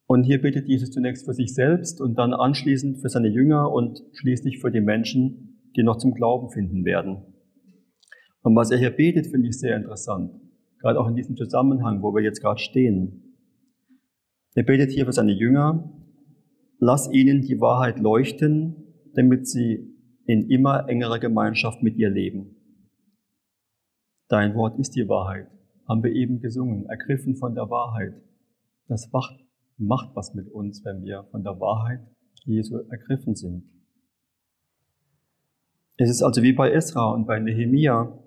Und 0.07 0.25
hier 0.25 0.43
betet 0.43 0.67
Jesus 0.67 0.91
zunächst 0.91 1.25
für 1.25 1.35
sich 1.35 1.55
selbst 1.55 2.01
und 2.01 2.19
dann 2.19 2.35
anschließend 2.35 3.01
für 3.01 3.09
seine 3.09 3.29
Jünger 3.29 3.71
und 3.71 4.03
schließlich 4.13 4.59
für 4.59 4.73
die 4.73 4.81
Menschen, 4.81 5.71
die 5.77 5.85
noch 5.85 5.99
zum 5.99 6.15
Glauben 6.15 6.51
finden 6.51 6.85
werden. 6.85 7.23
Und 8.43 8.57
was 8.57 8.73
er 8.73 8.79
hier 8.79 8.91
betet, 8.91 9.29
finde 9.29 9.49
ich 9.49 9.59
sehr 9.59 9.77
interessant. 9.77 10.33
Gerade 10.81 10.99
auch 10.99 11.09
in 11.09 11.15
diesem 11.15 11.37
Zusammenhang, 11.37 12.03
wo 12.03 12.13
wir 12.13 12.23
jetzt 12.23 12.41
gerade 12.41 12.59
stehen. 12.59 13.37
Er 14.55 14.65
betet 14.65 14.91
hier 14.91 15.07
für 15.07 15.13
seine 15.13 15.33
Jünger, 15.33 15.93
lass 16.81 17.09
ihnen 17.13 17.43
die 17.43 17.61
Wahrheit 17.61 18.01
leuchten, 18.01 18.90
damit 19.15 19.49
sie 19.49 19.97
in 20.27 20.49
immer 20.51 20.89
engerer 20.89 21.19
Gemeinschaft 21.19 21.83
mit 21.83 21.97
dir 21.97 22.11
leben. 22.11 22.57
Dein 24.29 24.55
Wort 24.55 24.79
ist 24.79 24.95
die 24.95 25.09
Wahrheit, 25.09 25.49
haben 25.89 26.03
wir 26.05 26.13
eben 26.13 26.41
gesungen, 26.41 26.87
ergriffen 26.87 27.37
von 27.37 27.55
der 27.55 27.69
Wahrheit. 27.69 28.15
Das 28.87 29.11
macht 29.77 30.15
was 30.15 30.35
mit 30.35 30.49
uns, 30.51 30.85
wenn 30.85 31.03
wir 31.05 31.25
von 31.31 31.43
der 31.43 31.59
Wahrheit 31.59 32.01
Jesu 32.45 32.77
ergriffen 32.77 33.35
sind. 33.35 33.65
Es 35.97 36.09
ist 36.09 36.23
also 36.23 36.43
wie 36.43 36.53
bei 36.53 36.71
Esra 36.71 37.11
und 37.11 37.27
bei 37.27 37.39
Nehemia, 37.39 38.19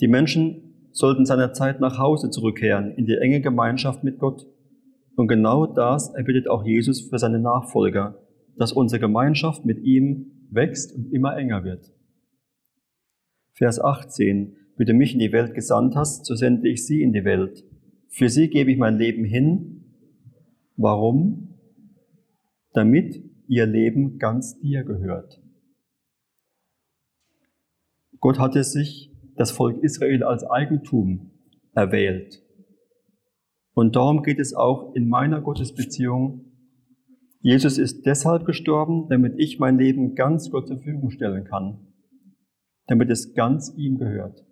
die 0.00 0.08
Menschen 0.08 0.88
sollten 0.90 1.24
seiner 1.24 1.52
Zeit 1.52 1.80
nach 1.80 1.98
Hause 1.98 2.30
zurückkehren, 2.30 2.92
in 2.96 3.06
die 3.06 3.16
enge 3.16 3.40
Gemeinschaft 3.40 4.02
mit 4.04 4.18
Gott. 4.18 4.46
Und 5.16 5.28
genau 5.28 5.66
das 5.66 6.14
erbittet 6.14 6.48
auch 6.48 6.64
Jesus 6.64 7.00
für 7.00 7.18
seine 7.18 7.38
Nachfolger, 7.38 8.18
dass 8.56 8.72
unsere 8.72 9.00
Gemeinschaft 9.00 9.64
mit 9.64 9.78
ihm 9.80 10.46
wächst 10.50 10.94
und 10.94 11.12
immer 11.12 11.36
enger 11.36 11.64
wird. 11.64 11.92
Vers 13.52 13.80
18. 13.80 14.56
Wie 14.76 14.84
du 14.84 14.94
mich 14.94 15.12
in 15.12 15.18
die 15.18 15.32
Welt 15.32 15.54
gesandt 15.54 15.94
hast, 15.94 16.24
so 16.26 16.34
sende 16.34 16.68
ich 16.68 16.86
sie 16.86 17.02
in 17.02 17.12
die 17.12 17.24
Welt. 17.24 17.64
Für 18.08 18.28
sie 18.28 18.48
gebe 18.48 18.70
ich 18.70 18.78
mein 18.78 18.96
Leben 18.96 19.24
hin. 19.24 19.84
Warum? 20.76 21.54
Damit 22.72 23.22
ihr 23.46 23.66
Leben 23.66 24.18
ganz 24.18 24.58
dir 24.60 24.82
gehört. 24.82 25.42
Gott 28.20 28.38
hatte 28.38 28.64
sich 28.64 29.10
das 29.36 29.50
Volk 29.50 29.82
Israel 29.82 30.22
als 30.22 30.44
Eigentum 30.44 31.32
erwählt. 31.74 32.42
Und 33.74 33.96
darum 33.96 34.22
geht 34.22 34.38
es 34.38 34.54
auch 34.54 34.94
in 34.94 35.08
meiner 35.08 35.40
Gottesbeziehung. 35.40 36.51
Jesus 37.42 37.76
ist 37.76 38.06
deshalb 38.06 38.46
gestorben, 38.46 39.08
damit 39.08 39.34
ich 39.36 39.58
mein 39.58 39.76
Leben 39.76 40.14
ganz 40.14 40.50
Gott 40.50 40.68
zur 40.68 40.76
Verfügung 40.76 41.10
stellen 41.10 41.44
kann, 41.44 41.86
damit 42.86 43.10
es 43.10 43.34
ganz 43.34 43.74
ihm 43.76 43.98
gehört. 43.98 44.44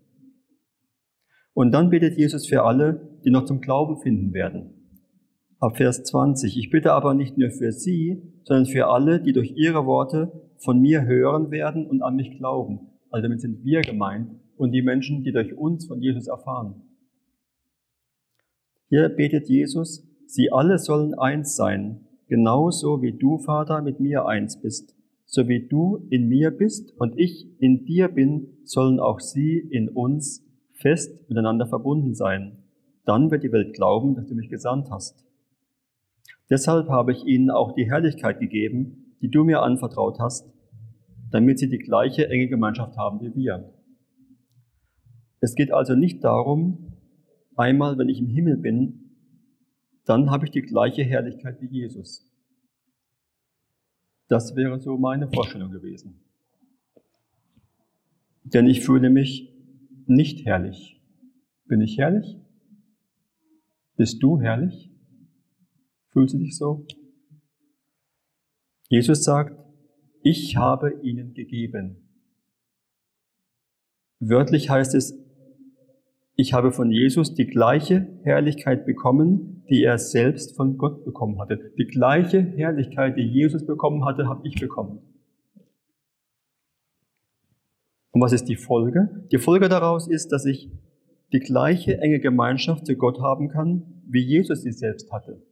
Und 1.54 1.72
dann 1.72 1.90
betet 1.90 2.18
Jesus 2.18 2.46
für 2.46 2.64
alle, 2.64 3.18
die 3.24 3.30
noch 3.30 3.44
zum 3.44 3.60
Glauben 3.60 4.00
finden 4.00 4.32
werden. 4.32 4.74
Ab 5.60 5.76
Vers 5.76 6.04
20. 6.04 6.56
Ich 6.56 6.70
bitte 6.70 6.92
aber 6.92 7.14
nicht 7.14 7.38
nur 7.38 7.50
für 7.50 7.70
sie, 7.70 8.22
sondern 8.44 8.66
für 8.66 8.88
alle, 8.88 9.20
die 9.20 9.32
durch 9.32 9.52
ihre 9.56 9.86
Worte 9.86 10.50
von 10.58 10.80
mir 10.80 11.04
hören 11.04 11.50
werden 11.50 11.86
und 11.86 12.02
an 12.02 12.16
mich 12.16 12.38
glauben. 12.38 12.88
Also 13.10 13.22
damit 13.22 13.40
sind 13.40 13.64
wir 13.64 13.82
gemeint, 13.82 14.30
und 14.56 14.72
die 14.72 14.82
Menschen, 14.82 15.22
die 15.22 15.32
durch 15.32 15.56
uns 15.56 15.86
von 15.86 16.02
Jesus 16.02 16.26
erfahren. 16.26 16.82
Hier 18.90 19.08
betet 19.08 19.48
Jesus, 19.48 20.06
sie 20.26 20.52
alle 20.52 20.78
sollen 20.78 21.14
eins 21.14 21.56
sein, 21.56 22.06
genauso 22.30 23.02
wie 23.02 23.12
du, 23.12 23.38
Vater, 23.38 23.82
mit 23.82 24.00
mir 24.00 24.24
eins 24.24 24.58
bist. 24.58 24.96
So 25.26 25.48
wie 25.48 25.66
du 25.66 26.06
in 26.10 26.28
mir 26.28 26.50
bist 26.50 26.94
und 26.98 27.18
ich 27.18 27.46
in 27.58 27.84
dir 27.84 28.08
bin, 28.08 28.56
sollen 28.64 29.00
auch 29.00 29.20
sie 29.20 29.58
in 29.58 29.88
uns 29.88 30.46
fest 30.72 31.28
miteinander 31.28 31.66
verbunden 31.66 32.14
sein. 32.14 32.56
Dann 33.04 33.30
wird 33.30 33.42
die 33.42 33.52
Welt 33.52 33.74
glauben, 33.74 34.14
dass 34.14 34.26
du 34.26 34.34
mich 34.34 34.48
gesandt 34.48 34.90
hast. 34.90 35.24
Deshalb 36.48 36.88
habe 36.88 37.12
ich 37.12 37.26
ihnen 37.26 37.50
auch 37.50 37.72
die 37.72 37.90
Herrlichkeit 37.90 38.40
gegeben, 38.40 39.16
die 39.20 39.28
du 39.28 39.44
mir 39.44 39.62
anvertraut 39.62 40.18
hast, 40.20 40.48
damit 41.30 41.58
sie 41.58 41.68
die 41.68 41.78
gleiche 41.78 42.28
enge 42.28 42.48
Gemeinschaft 42.48 42.96
haben 42.96 43.20
wie 43.20 43.34
wir. 43.34 43.72
Es 45.40 45.54
geht 45.54 45.72
also 45.72 45.94
nicht 45.94 46.22
darum, 46.22 46.92
einmal, 47.56 47.98
wenn 47.98 48.08
ich 48.08 48.20
im 48.20 48.28
Himmel 48.28 48.56
bin, 48.56 49.09
dann 50.10 50.28
habe 50.32 50.44
ich 50.44 50.50
die 50.50 50.62
gleiche 50.62 51.04
Herrlichkeit 51.04 51.60
wie 51.60 51.68
Jesus. 51.68 52.28
Das 54.26 54.56
wäre 54.56 54.80
so 54.80 54.98
meine 54.98 55.28
Vorstellung 55.28 55.70
gewesen. 55.70 56.20
Denn 58.42 58.66
ich 58.66 58.80
fühle 58.80 59.08
mich 59.08 59.54
nicht 60.06 60.44
herrlich. 60.46 61.00
Bin 61.66 61.80
ich 61.80 61.96
herrlich? 61.96 62.36
Bist 63.96 64.20
du 64.20 64.40
herrlich? 64.40 64.90
Fühlst 66.08 66.34
du 66.34 66.38
dich 66.38 66.56
so? 66.56 66.84
Jesus 68.88 69.22
sagt, 69.22 69.56
ich 70.24 70.56
habe 70.56 71.00
ihnen 71.04 71.34
gegeben. 71.34 72.08
Wörtlich 74.18 74.70
heißt 74.70 74.96
es, 74.96 75.14
ich 76.34 76.52
habe 76.52 76.72
von 76.72 76.90
Jesus 76.90 77.34
die 77.34 77.46
gleiche 77.46 78.08
Herrlichkeit 78.24 78.86
bekommen, 78.86 79.59
die 79.68 79.84
er 79.84 79.98
selbst 79.98 80.56
von 80.56 80.78
Gott 80.78 81.04
bekommen 81.04 81.40
hatte. 81.40 81.72
Die 81.78 81.86
gleiche 81.86 82.40
Herrlichkeit, 82.40 83.16
die 83.16 83.22
Jesus 83.22 83.66
bekommen 83.66 84.04
hatte, 84.04 84.28
habe 84.28 84.46
ich 84.46 84.58
bekommen. 84.58 85.00
Und 88.12 88.20
was 88.20 88.32
ist 88.32 88.46
die 88.46 88.56
Folge? 88.56 89.26
Die 89.30 89.38
Folge 89.38 89.68
daraus 89.68 90.08
ist, 90.08 90.32
dass 90.32 90.44
ich 90.44 90.70
die 91.32 91.38
gleiche 91.38 91.98
enge 91.98 92.18
Gemeinschaft 92.18 92.86
zu 92.86 92.96
Gott 92.96 93.20
haben 93.20 93.48
kann, 93.48 94.02
wie 94.06 94.22
Jesus 94.22 94.62
sie 94.62 94.72
selbst 94.72 95.12
hatte. 95.12 95.42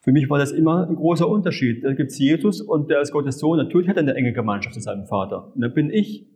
Für 0.00 0.12
mich 0.12 0.30
war 0.30 0.38
das 0.38 0.52
immer 0.52 0.88
ein 0.88 0.96
großer 0.96 1.28
Unterschied. 1.28 1.84
Da 1.84 1.92
gibt 1.92 2.12
es 2.12 2.18
Jesus 2.18 2.62
und 2.62 2.88
der 2.88 3.02
ist 3.02 3.12
Gottes 3.12 3.38
Sohn. 3.38 3.58
Natürlich 3.58 3.88
hat 3.88 3.96
er 3.96 4.02
eine 4.02 4.14
enge 4.14 4.32
Gemeinschaft 4.32 4.74
zu 4.74 4.80
seinem 4.80 5.06
Vater. 5.06 5.54
Und 5.54 5.60
dann 5.60 5.74
bin 5.74 5.90
ich 5.90 6.26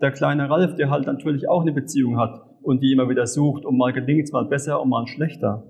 der 0.00 0.10
kleine 0.10 0.50
Ralf, 0.50 0.74
der 0.74 0.90
halt 0.90 1.06
natürlich 1.06 1.48
auch 1.48 1.62
eine 1.62 1.72
Beziehung 1.72 2.18
hat 2.18 2.51
und 2.62 2.82
die 2.82 2.92
immer 2.92 3.08
wieder 3.08 3.26
sucht 3.26 3.64
und 3.64 3.76
mal 3.76 3.92
gelingt 3.92 4.24
es 4.24 4.32
mal 4.32 4.44
besser 4.44 4.80
und 4.80 4.88
mal 4.88 5.06
schlechter. 5.06 5.66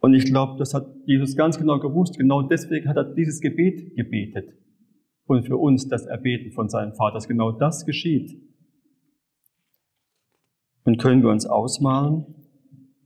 Und 0.00 0.12
ich 0.12 0.26
glaube, 0.26 0.58
das 0.58 0.74
hat 0.74 0.86
Jesus 1.06 1.34
ganz 1.34 1.58
genau 1.58 1.78
gewusst. 1.78 2.18
Genau 2.18 2.42
deswegen 2.42 2.88
hat 2.88 2.96
er 2.98 3.04
dieses 3.04 3.40
Gebet 3.40 3.96
gebetet. 3.96 4.52
Und 5.26 5.46
für 5.46 5.56
uns 5.56 5.88
das 5.88 6.04
Erbeten 6.04 6.52
von 6.52 6.68
seinem 6.68 6.92
Vater, 6.92 7.14
dass 7.14 7.26
genau 7.26 7.52
das 7.52 7.86
geschieht. 7.86 8.38
Und 10.84 10.98
können 10.98 11.22
wir 11.22 11.30
uns 11.30 11.46
ausmalen, 11.46 12.26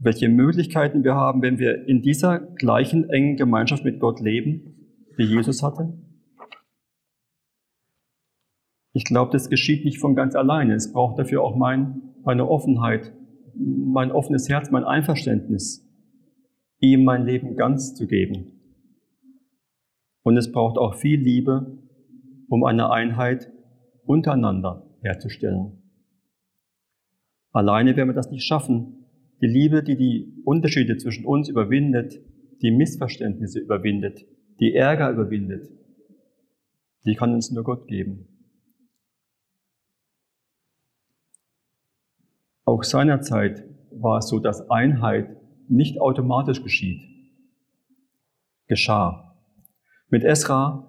welche 0.00 0.28
Möglichkeiten 0.28 1.04
wir 1.04 1.14
haben, 1.14 1.40
wenn 1.42 1.60
wir 1.60 1.86
in 1.86 2.02
dieser 2.02 2.40
gleichen 2.40 3.08
engen 3.10 3.36
Gemeinschaft 3.36 3.84
mit 3.84 4.00
Gott 4.00 4.20
leben, 4.20 5.06
wie 5.16 5.24
Jesus 5.24 5.62
hatte? 5.62 5.96
Ich 8.98 9.04
glaube, 9.04 9.30
das 9.30 9.48
geschieht 9.48 9.84
nicht 9.84 10.00
von 10.00 10.16
ganz 10.16 10.34
alleine. 10.34 10.74
Es 10.74 10.92
braucht 10.92 11.20
dafür 11.20 11.44
auch 11.44 11.54
mein, 11.54 12.02
meine 12.24 12.48
Offenheit, 12.48 13.12
mein 13.54 14.10
offenes 14.10 14.48
Herz, 14.48 14.72
mein 14.72 14.82
Einverständnis, 14.82 15.88
ihm 16.80 17.04
mein 17.04 17.24
Leben 17.24 17.54
ganz 17.54 17.94
zu 17.94 18.08
geben. 18.08 18.60
Und 20.24 20.36
es 20.36 20.50
braucht 20.50 20.78
auch 20.78 20.96
viel 20.96 21.20
Liebe, 21.20 21.78
um 22.48 22.64
eine 22.64 22.90
Einheit 22.90 23.52
untereinander 24.04 24.84
herzustellen. 25.00 25.80
Alleine 27.52 27.94
werden 27.94 28.08
wir 28.08 28.14
das 28.14 28.32
nicht 28.32 28.48
schaffen. 28.48 29.06
Die 29.40 29.46
Liebe, 29.46 29.84
die 29.84 29.96
die 29.96 30.42
Unterschiede 30.44 30.96
zwischen 30.96 31.24
uns 31.24 31.48
überwindet, 31.48 32.20
die 32.62 32.72
Missverständnisse 32.72 33.60
überwindet, 33.60 34.26
die 34.58 34.74
Ärger 34.74 35.12
überwindet, 35.12 35.68
die 37.06 37.14
kann 37.14 37.32
uns 37.32 37.52
nur 37.52 37.62
Gott 37.62 37.86
geben. 37.86 38.37
Auch 42.68 42.84
seinerzeit 42.84 43.64
war 43.92 44.18
es 44.18 44.28
so, 44.28 44.40
dass 44.40 44.68
Einheit 44.70 45.34
nicht 45.68 46.02
automatisch 46.02 46.62
geschieht. 46.62 47.00
Geschah. 48.66 49.38
Mit 50.10 50.22
Esra 50.22 50.86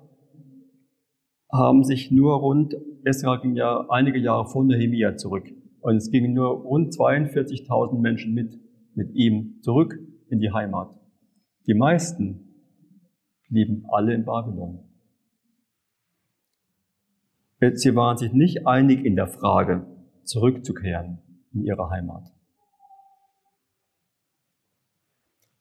haben 1.50 1.86
sich 1.86 2.12
nur 2.12 2.36
rund, 2.36 2.76
Esra 3.06 3.38
ging 3.38 3.56
ja 3.56 3.86
einige 3.88 4.20
Jahre 4.20 4.46
vor 4.50 4.65
Nehemia 4.65 5.15
zurück. 5.15 5.46
Und 5.80 5.96
es 5.96 6.12
gingen 6.12 6.34
nur 6.34 6.50
rund 6.50 6.92
42.000 6.94 7.98
Menschen 7.98 8.34
mit, 8.34 8.60
mit 8.94 9.15
ihm 9.15 9.62
zurück 9.62 9.98
in 10.28 10.42
die 10.42 10.52
Heimat. 10.52 10.89
Die 11.65 11.76
meisten 11.76 12.58
blieben 13.48 13.86
alle 13.88 14.13
in 14.15 14.26
Babylon. 14.26 14.80
Sie 17.76 17.96
waren 17.96 18.18
sich 18.18 18.34
nicht 18.34 18.68
einig 18.68 19.06
in 19.06 19.15
der 19.15 19.28
Frage, 19.28 19.88
zurückzukehren 20.26 21.20
in 21.53 21.63
ihre 21.63 21.89
Heimat. 21.89 22.31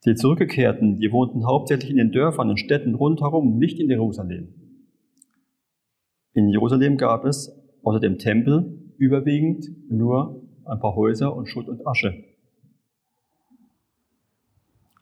Die 0.04 0.14
Zurückgekehrten, 0.14 1.00
die 1.00 1.10
wohnten 1.12 1.46
hauptsächlich 1.46 1.90
in 1.90 1.96
den 1.96 2.12
Dörfern 2.12 2.50
und 2.50 2.58
Städten 2.58 2.94
rundherum, 2.94 3.58
nicht 3.58 3.80
in 3.80 3.90
Jerusalem. 3.90 4.54
In 6.34 6.48
Jerusalem 6.48 6.96
gab 6.96 7.24
es 7.24 7.52
außer 7.82 8.00
dem 8.00 8.18
Tempel 8.18 8.92
überwiegend 8.96 9.66
nur 9.90 10.42
ein 10.64 10.78
paar 10.78 10.94
Häuser 10.94 11.34
und 11.34 11.46
Schutt 11.46 11.68
und 11.68 11.86
Asche. 11.86 12.24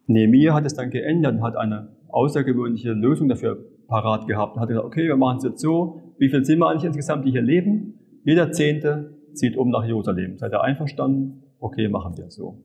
Nehemiah 0.06 0.54
hat 0.54 0.64
es 0.64 0.74
dann 0.74 0.90
geändert 0.90 1.34
und 1.34 1.42
hat 1.42 1.56
eine 1.56 1.96
außergewöhnliche 2.08 2.92
Lösung 2.92 3.28
dafür 3.28 3.64
parat 3.88 4.26
gehabt. 4.26 4.56
Er 4.56 4.62
hat 4.62 4.68
gesagt, 4.68 4.86
okay, 4.86 5.06
wir 5.06 5.16
machen 5.16 5.38
es 5.38 5.44
jetzt 5.44 5.60
so, 5.60 6.14
wie 6.18 6.28
viel 6.28 6.44
sind 6.44 6.58
wir 6.58 6.68
eigentlich 6.68 6.84
insgesamt, 6.84 7.26
die 7.26 7.32
hier 7.32 7.42
leben? 7.42 7.98
Jeder 8.24 8.52
Zehnte 8.52 9.15
zieht 9.36 9.56
um 9.56 9.70
nach 9.70 9.84
Jerusalem. 9.84 10.38
Seid 10.38 10.52
ihr 10.52 10.62
einverstanden? 10.62 11.42
Okay, 11.58 11.88
machen 11.88 12.16
wir 12.16 12.30
so. 12.30 12.64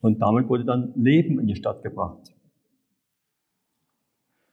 Und 0.00 0.20
damit 0.20 0.48
wurde 0.48 0.64
dann 0.64 0.92
Leben 0.94 1.38
in 1.38 1.46
die 1.46 1.56
Stadt 1.56 1.82
gebracht. 1.82 2.34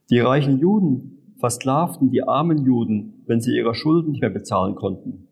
Die 0.09 0.19
reichen 0.19 0.59
Juden 0.59 1.35
versklavten 1.39 2.09
die 2.09 2.23
armen 2.23 2.63
Juden, 2.63 3.23
wenn 3.25 3.41
sie 3.41 3.55
ihre 3.55 3.75
Schulden 3.75 4.11
nicht 4.11 4.21
mehr 4.21 4.29
bezahlen 4.29 4.75
konnten. 4.75 5.27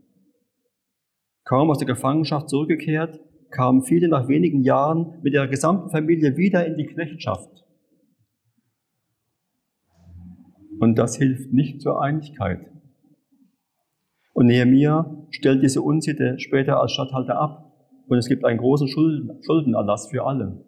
Kaum 1.43 1.69
aus 1.69 1.77
der 1.77 1.87
Gefangenschaft 1.87 2.49
zurückgekehrt, 2.49 3.19
kamen 3.51 3.83
viele 3.83 4.07
nach 4.07 4.27
wenigen 4.27 4.63
Jahren 4.63 5.19
mit 5.21 5.33
ihrer 5.33 5.47
gesamten 5.47 5.89
Familie 5.89 6.37
wieder 6.37 6.65
in 6.65 6.77
die 6.77 6.85
Knechtschaft. 6.85 7.63
Und 10.79 10.97
das 10.97 11.15
hilft 11.15 11.53
nicht 11.53 11.81
zur 11.81 12.01
Einigkeit. 12.01 12.72
Und 14.33 14.47
Nehemiah 14.47 15.25
stellt 15.29 15.63
diese 15.63 15.81
Unsitte 15.81 16.39
später 16.39 16.81
als 16.81 16.91
Statthalter 16.91 17.39
ab 17.39 17.71
und 18.07 18.17
es 18.17 18.27
gibt 18.27 18.43
einen 18.43 18.59
großen 18.59 18.87
Schuldenerlass 18.87 20.09
für 20.09 20.25
alle. 20.25 20.65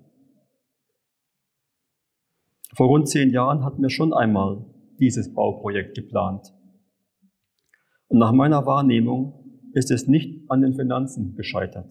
Vor 2.73 2.87
rund 2.87 3.07
zehn 3.07 3.31
Jahren 3.31 3.63
hatten 3.63 3.81
wir 3.81 3.89
schon 3.89 4.13
einmal 4.13 4.65
dieses 4.99 5.33
Bauprojekt 5.33 5.95
geplant. 5.95 6.53
Und 8.07 8.19
nach 8.19 8.31
meiner 8.31 8.65
Wahrnehmung 8.65 9.59
ist 9.73 9.91
es 9.91 10.07
nicht 10.07 10.49
an 10.49 10.61
den 10.61 10.73
Finanzen 10.73 11.35
gescheitert. 11.35 11.89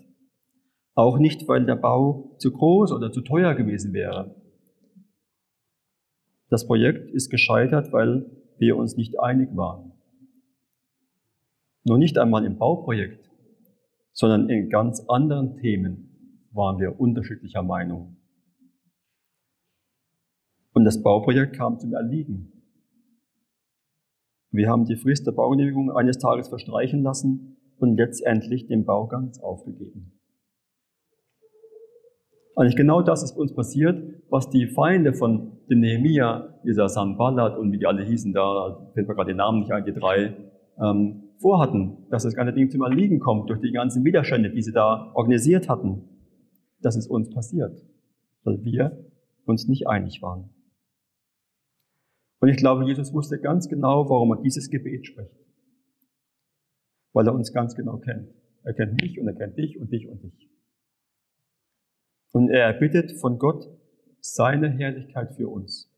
Auch 0.94 1.18
nicht, 1.18 1.48
weil 1.48 1.66
der 1.66 1.76
Bau 1.76 2.36
zu 2.38 2.52
groß 2.52 2.92
oder 2.92 3.10
zu 3.10 3.22
teuer 3.22 3.54
gewesen 3.54 3.92
wäre. 3.92 4.36
Das 6.50 6.66
Projekt 6.66 7.10
ist 7.10 7.30
gescheitert, 7.30 7.92
weil 7.92 8.30
wir 8.58 8.76
uns 8.76 8.96
nicht 8.96 9.18
einig 9.18 9.56
waren. 9.56 9.93
Nur 11.84 11.98
nicht 11.98 12.18
einmal 12.18 12.44
im 12.44 12.56
Bauprojekt, 12.56 13.30
sondern 14.12 14.48
in 14.48 14.70
ganz 14.70 15.04
anderen 15.08 15.56
Themen 15.58 16.48
waren 16.52 16.78
wir 16.78 16.98
unterschiedlicher 16.98 17.62
Meinung. 17.62 18.16
Und 20.72 20.84
das 20.84 21.02
Bauprojekt 21.02 21.56
kam 21.56 21.78
zum 21.78 21.92
Erliegen. 21.92 22.52
Wir 24.50 24.68
haben 24.68 24.84
die 24.84 24.96
Frist 24.96 25.26
der 25.26 25.32
Baugenehmigung 25.32 25.90
eines 25.90 26.18
Tages 26.18 26.48
verstreichen 26.48 27.02
lassen 27.02 27.56
und 27.78 27.96
letztendlich 27.96 28.66
den 28.66 28.84
Bau 28.84 29.06
ganz 29.06 29.40
aufgegeben. 29.40 30.12
Eigentlich 32.56 32.76
genau 32.76 33.02
das 33.02 33.24
ist 33.24 33.36
uns 33.36 33.52
passiert, 33.52 34.22
was 34.30 34.48
die 34.48 34.68
Feinde 34.68 35.12
von 35.12 35.58
dem 35.68 35.80
Nehemia, 35.80 36.54
dieser 36.64 36.88
Sanballat 36.88 37.58
und 37.58 37.72
wie 37.72 37.78
die 37.78 37.86
alle 37.86 38.04
hießen 38.04 38.32
da, 38.32 38.90
fällt 38.94 39.08
mir 39.08 39.14
gerade 39.14 39.32
den 39.32 39.38
Namen 39.38 39.60
nicht 39.60 39.72
ein, 39.72 39.84
die 39.84 39.92
drei, 39.92 40.36
ähm, 40.80 41.23
vorhatten, 41.40 42.06
dass 42.10 42.22
das 42.22 42.34
ganze 42.34 42.52
Ding 42.52 42.70
zum 42.70 42.82
Erliegen 42.82 43.20
kommt 43.20 43.50
durch 43.50 43.60
die 43.60 43.72
ganzen 43.72 44.04
Widerstände, 44.04 44.50
die 44.50 44.62
sie 44.62 44.72
da 44.72 45.12
organisiert 45.14 45.68
hatten. 45.68 46.08
Das 46.80 46.96
ist 46.96 47.06
uns 47.06 47.30
passiert, 47.30 47.84
weil 48.44 48.64
wir 48.64 49.04
uns 49.46 49.68
nicht 49.68 49.86
einig 49.86 50.22
waren. 50.22 50.50
Und 52.40 52.48
ich 52.48 52.56
glaube, 52.56 52.84
Jesus 52.84 53.12
wusste 53.12 53.40
ganz 53.40 53.68
genau, 53.68 54.08
warum 54.10 54.32
er 54.32 54.42
dieses 54.42 54.68
Gebet 54.68 55.06
spricht. 55.06 55.34
Weil 57.12 57.26
er 57.26 57.34
uns 57.34 57.52
ganz 57.52 57.74
genau 57.74 57.98
kennt. 57.98 58.28
Er 58.64 58.74
kennt 58.74 59.00
mich 59.00 59.18
und 59.18 59.26
er 59.26 59.34
kennt 59.34 59.56
dich 59.56 59.78
und 59.78 59.90
dich 59.92 60.08
und 60.08 60.22
dich. 60.22 60.50
Und 62.32 62.50
er 62.50 62.64
erbittet 62.64 63.12
von 63.12 63.38
Gott 63.38 63.70
seine 64.20 64.68
Herrlichkeit 64.68 65.34
für 65.36 65.48
uns. 65.48 65.90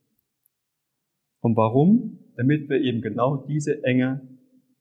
Und 1.40 1.56
warum? 1.56 2.18
Damit 2.36 2.68
wir 2.68 2.80
eben 2.80 3.00
genau 3.00 3.36
diese 3.36 3.82
enge 3.84 4.20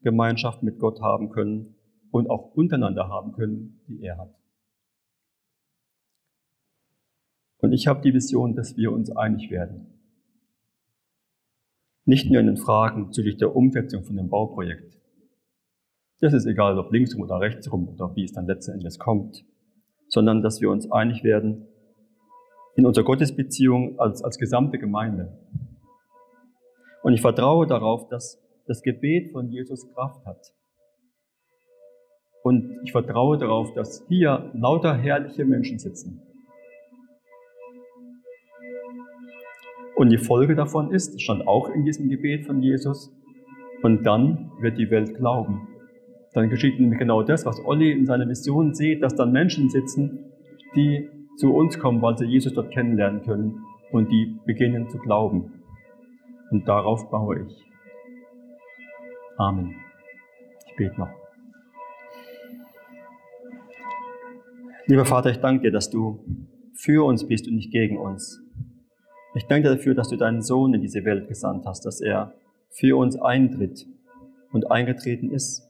Gemeinschaft 0.05 0.61
mit 0.61 0.77
Gott 0.77 1.01
haben 1.01 1.29
können 1.29 1.75
und 2.11 2.29
auch 2.29 2.55
untereinander 2.55 3.09
haben 3.09 3.33
können, 3.33 3.81
die 3.87 4.03
er 4.03 4.19
hat. 4.19 4.35
Und 7.57 7.73
ich 7.73 7.87
habe 7.87 8.01
die 8.01 8.13
Vision, 8.13 8.55
dass 8.55 8.77
wir 8.77 8.91
uns 8.91 9.09
einig 9.09 9.49
werden. 9.49 9.87
Nicht 12.05 12.29
nur 12.29 12.39
in 12.39 12.45
den 12.45 12.57
Fragen 12.57 13.07
bezüglich 13.07 13.37
der 13.37 13.55
Umsetzung 13.55 14.03
von 14.03 14.15
dem 14.15 14.29
Bauprojekt. 14.29 14.95
Das 16.19 16.33
ist 16.33 16.45
egal, 16.45 16.77
ob 16.77 16.93
linksrum 16.93 17.23
oder 17.23 17.39
rechtsrum 17.39 17.89
oder 17.89 18.15
wie 18.15 18.25
es 18.25 18.31
dann 18.31 18.45
letzten 18.45 18.73
Endes 18.73 18.99
kommt, 18.99 19.43
sondern 20.07 20.43
dass 20.43 20.61
wir 20.61 20.69
uns 20.69 20.91
einig 20.91 21.23
werden 21.23 21.65
in 22.75 22.85
unserer 22.85 23.05
Gottesbeziehung 23.05 23.99
als, 23.99 24.23
als 24.23 24.37
gesamte 24.37 24.77
Gemeinde. 24.77 25.35
Und 27.01 27.13
ich 27.13 27.21
vertraue 27.21 27.65
darauf, 27.65 28.07
dass 28.09 28.44
das 28.65 28.82
Gebet 28.82 29.32
von 29.32 29.49
Jesus 29.49 29.88
Kraft 29.93 30.25
hat. 30.25 30.54
Und 32.43 32.80
ich 32.84 32.91
vertraue 32.91 33.38
darauf, 33.38 33.73
dass 33.73 34.06
hier 34.08 34.51
lauter 34.54 34.95
herrliche 34.95 35.45
Menschen 35.45 35.80
sitzen. 35.80 36.21
Und 39.95 40.10
die 40.10 40.17
Folge 40.17 40.56
davon 40.56 40.91
ist, 40.91 41.21
stand 41.21 41.47
auch 41.47 41.69
in 41.69 41.86
diesem 41.86 42.10
Gebet 42.10 42.45
von 42.45 42.62
Jesus, 42.62 43.12
und 43.82 44.04
dann 44.04 44.51
wird 44.60 44.78
die 44.78 44.89
Welt 44.89 45.15
glauben. 45.15 45.67
Dann 46.34 46.49
geschieht 46.49 46.80
nämlich 46.80 46.99
genau 46.99 47.23
das, 47.23 47.45
was 47.45 47.63
Olli 47.65 47.91
in 47.91 48.06
seiner 48.06 48.25
Mission 48.25 48.73
sieht, 48.73 49.04
dass 49.04 49.15
dann 49.15 49.32
Menschen 49.32 49.69
sitzen, 49.69 50.32
die 50.75 51.10
zu 51.38 51.54
uns 51.54 51.78
kommen, 51.78 52.01
weil 52.01 52.17
sie 52.17 52.25
Jesus 52.25 52.54
dort 52.54 52.71
kennenlernen 52.71 53.21
können 53.21 53.63
und 53.91 54.12
die 54.12 54.38
beginnen 54.45 54.89
zu 54.89 54.97
glauben. 54.97 55.63
Und 56.51 56.67
darauf 56.67 57.10
baue 57.10 57.45
ich. 57.47 57.64
Amen. 59.37 59.75
Ich 60.67 60.75
bete 60.75 60.97
noch. 60.99 61.09
Lieber 64.85 65.05
Vater, 65.05 65.31
ich 65.31 65.39
danke 65.39 65.63
dir, 65.63 65.71
dass 65.71 65.89
du 65.89 66.23
für 66.73 67.05
uns 67.05 67.27
bist 67.27 67.47
und 67.47 67.55
nicht 67.55 67.71
gegen 67.71 67.97
uns. 67.97 68.41
Ich 69.33 69.45
danke 69.47 69.67
dir 69.67 69.75
dafür, 69.75 69.95
dass 69.95 70.09
du 70.09 70.15
deinen 70.15 70.41
Sohn 70.41 70.73
in 70.73 70.81
diese 70.81 71.03
Welt 71.03 71.27
gesandt 71.27 71.65
hast, 71.65 71.85
dass 71.85 71.99
er 71.99 72.33
für 72.69 72.97
uns 72.97 73.19
eintritt 73.19 73.85
und 74.51 74.71
eingetreten 74.71 75.31
ist. 75.31 75.69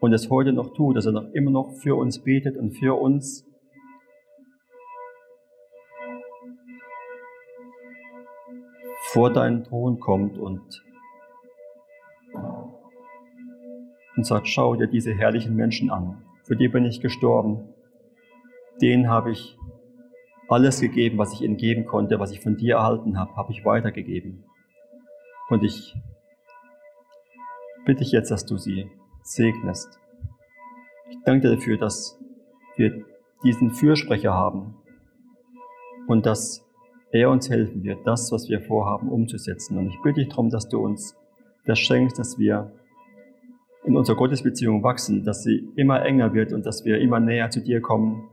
Und 0.00 0.12
es 0.12 0.28
heute 0.28 0.52
noch 0.52 0.74
tut, 0.74 0.96
dass 0.96 1.06
er 1.06 1.12
noch 1.12 1.30
immer 1.32 1.50
noch 1.50 1.72
für 1.82 1.96
uns 1.96 2.22
betet 2.22 2.56
und 2.56 2.72
für 2.72 3.00
uns 3.00 3.46
vor 9.12 9.32
deinen 9.32 9.64
Thron 9.64 9.98
kommt 9.98 10.38
und, 10.38 10.82
und 14.20 14.24
sagt, 14.26 14.48
schau 14.48 14.76
dir 14.76 14.86
diese 14.86 15.14
herrlichen 15.14 15.56
Menschen 15.56 15.88
an. 15.88 16.22
Für 16.42 16.54
die 16.54 16.68
bin 16.68 16.84
ich 16.84 17.00
gestorben. 17.00 17.70
Denen 18.82 19.08
habe 19.08 19.30
ich 19.30 19.56
alles 20.46 20.82
gegeben, 20.82 21.16
was 21.16 21.32
ich 21.32 21.40
ihnen 21.40 21.56
geben 21.56 21.86
konnte, 21.86 22.20
was 22.20 22.30
ich 22.30 22.40
von 22.40 22.58
dir 22.58 22.74
erhalten 22.76 23.18
habe, 23.18 23.34
habe 23.36 23.50
ich 23.50 23.64
weitergegeben. 23.64 24.44
Und 25.48 25.64
ich 25.64 25.96
bitte 27.86 28.00
dich 28.00 28.12
jetzt, 28.12 28.30
dass 28.30 28.44
du 28.44 28.58
sie 28.58 28.90
segnest. 29.22 29.98
Ich 31.08 31.16
danke 31.24 31.48
dir 31.48 31.56
dafür, 31.56 31.78
dass 31.78 32.20
wir 32.76 33.02
diesen 33.42 33.70
Fürsprecher 33.70 34.34
haben 34.34 34.74
und 36.08 36.26
dass 36.26 36.62
er 37.10 37.30
uns 37.30 37.48
helfen 37.48 37.84
wird, 37.84 38.06
das, 38.06 38.30
was 38.32 38.50
wir 38.50 38.60
vorhaben, 38.60 39.08
umzusetzen. 39.08 39.78
Und 39.78 39.86
ich 39.86 39.98
bitte 40.02 40.20
dich 40.20 40.28
darum, 40.28 40.50
dass 40.50 40.68
du 40.68 40.78
uns 40.78 41.16
das 41.64 41.78
schenkst, 41.78 42.18
dass 42.18 42.38
wir 42.38 42.70
in 43.84 43.96
unserer 43.96 44.16
Gottesbeziehung 44.16 44.82
wachsen, 44.82 45.24
dass 45.24 45.42
sie 45.42 45.68
immer 45.76 46.04
enger 46.04 46.34
wird 46.34 46.52
und 46.52 46.66
dass 46.66 46.84
wir 46.84 46.98
immer 46.98 47.20
näher 47.20 47.50
zu 47.50 47.60
dir 47.60 47.80
kommen 47.80 48.28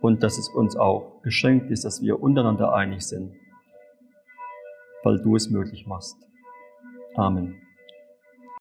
und 0.00 0.22
dass 0.22 0.38
es 0.38 0.48
uns 0.48 0.76
auch 0.76 1.22
geschenkt 1.22 1.70
ist, 1.70 1.84
dass 1.84 2.02
wir 2.02 2.20
untereinander 2.20 2.72
einig 2.72 3.02
sind, 3.02 3.32
weil 5.02 5.20
du 5.20 5.36
es 5.36 5.50
möglich 5.50 5.86
machst. 5.86 6.16
Amen. 7.14 7.67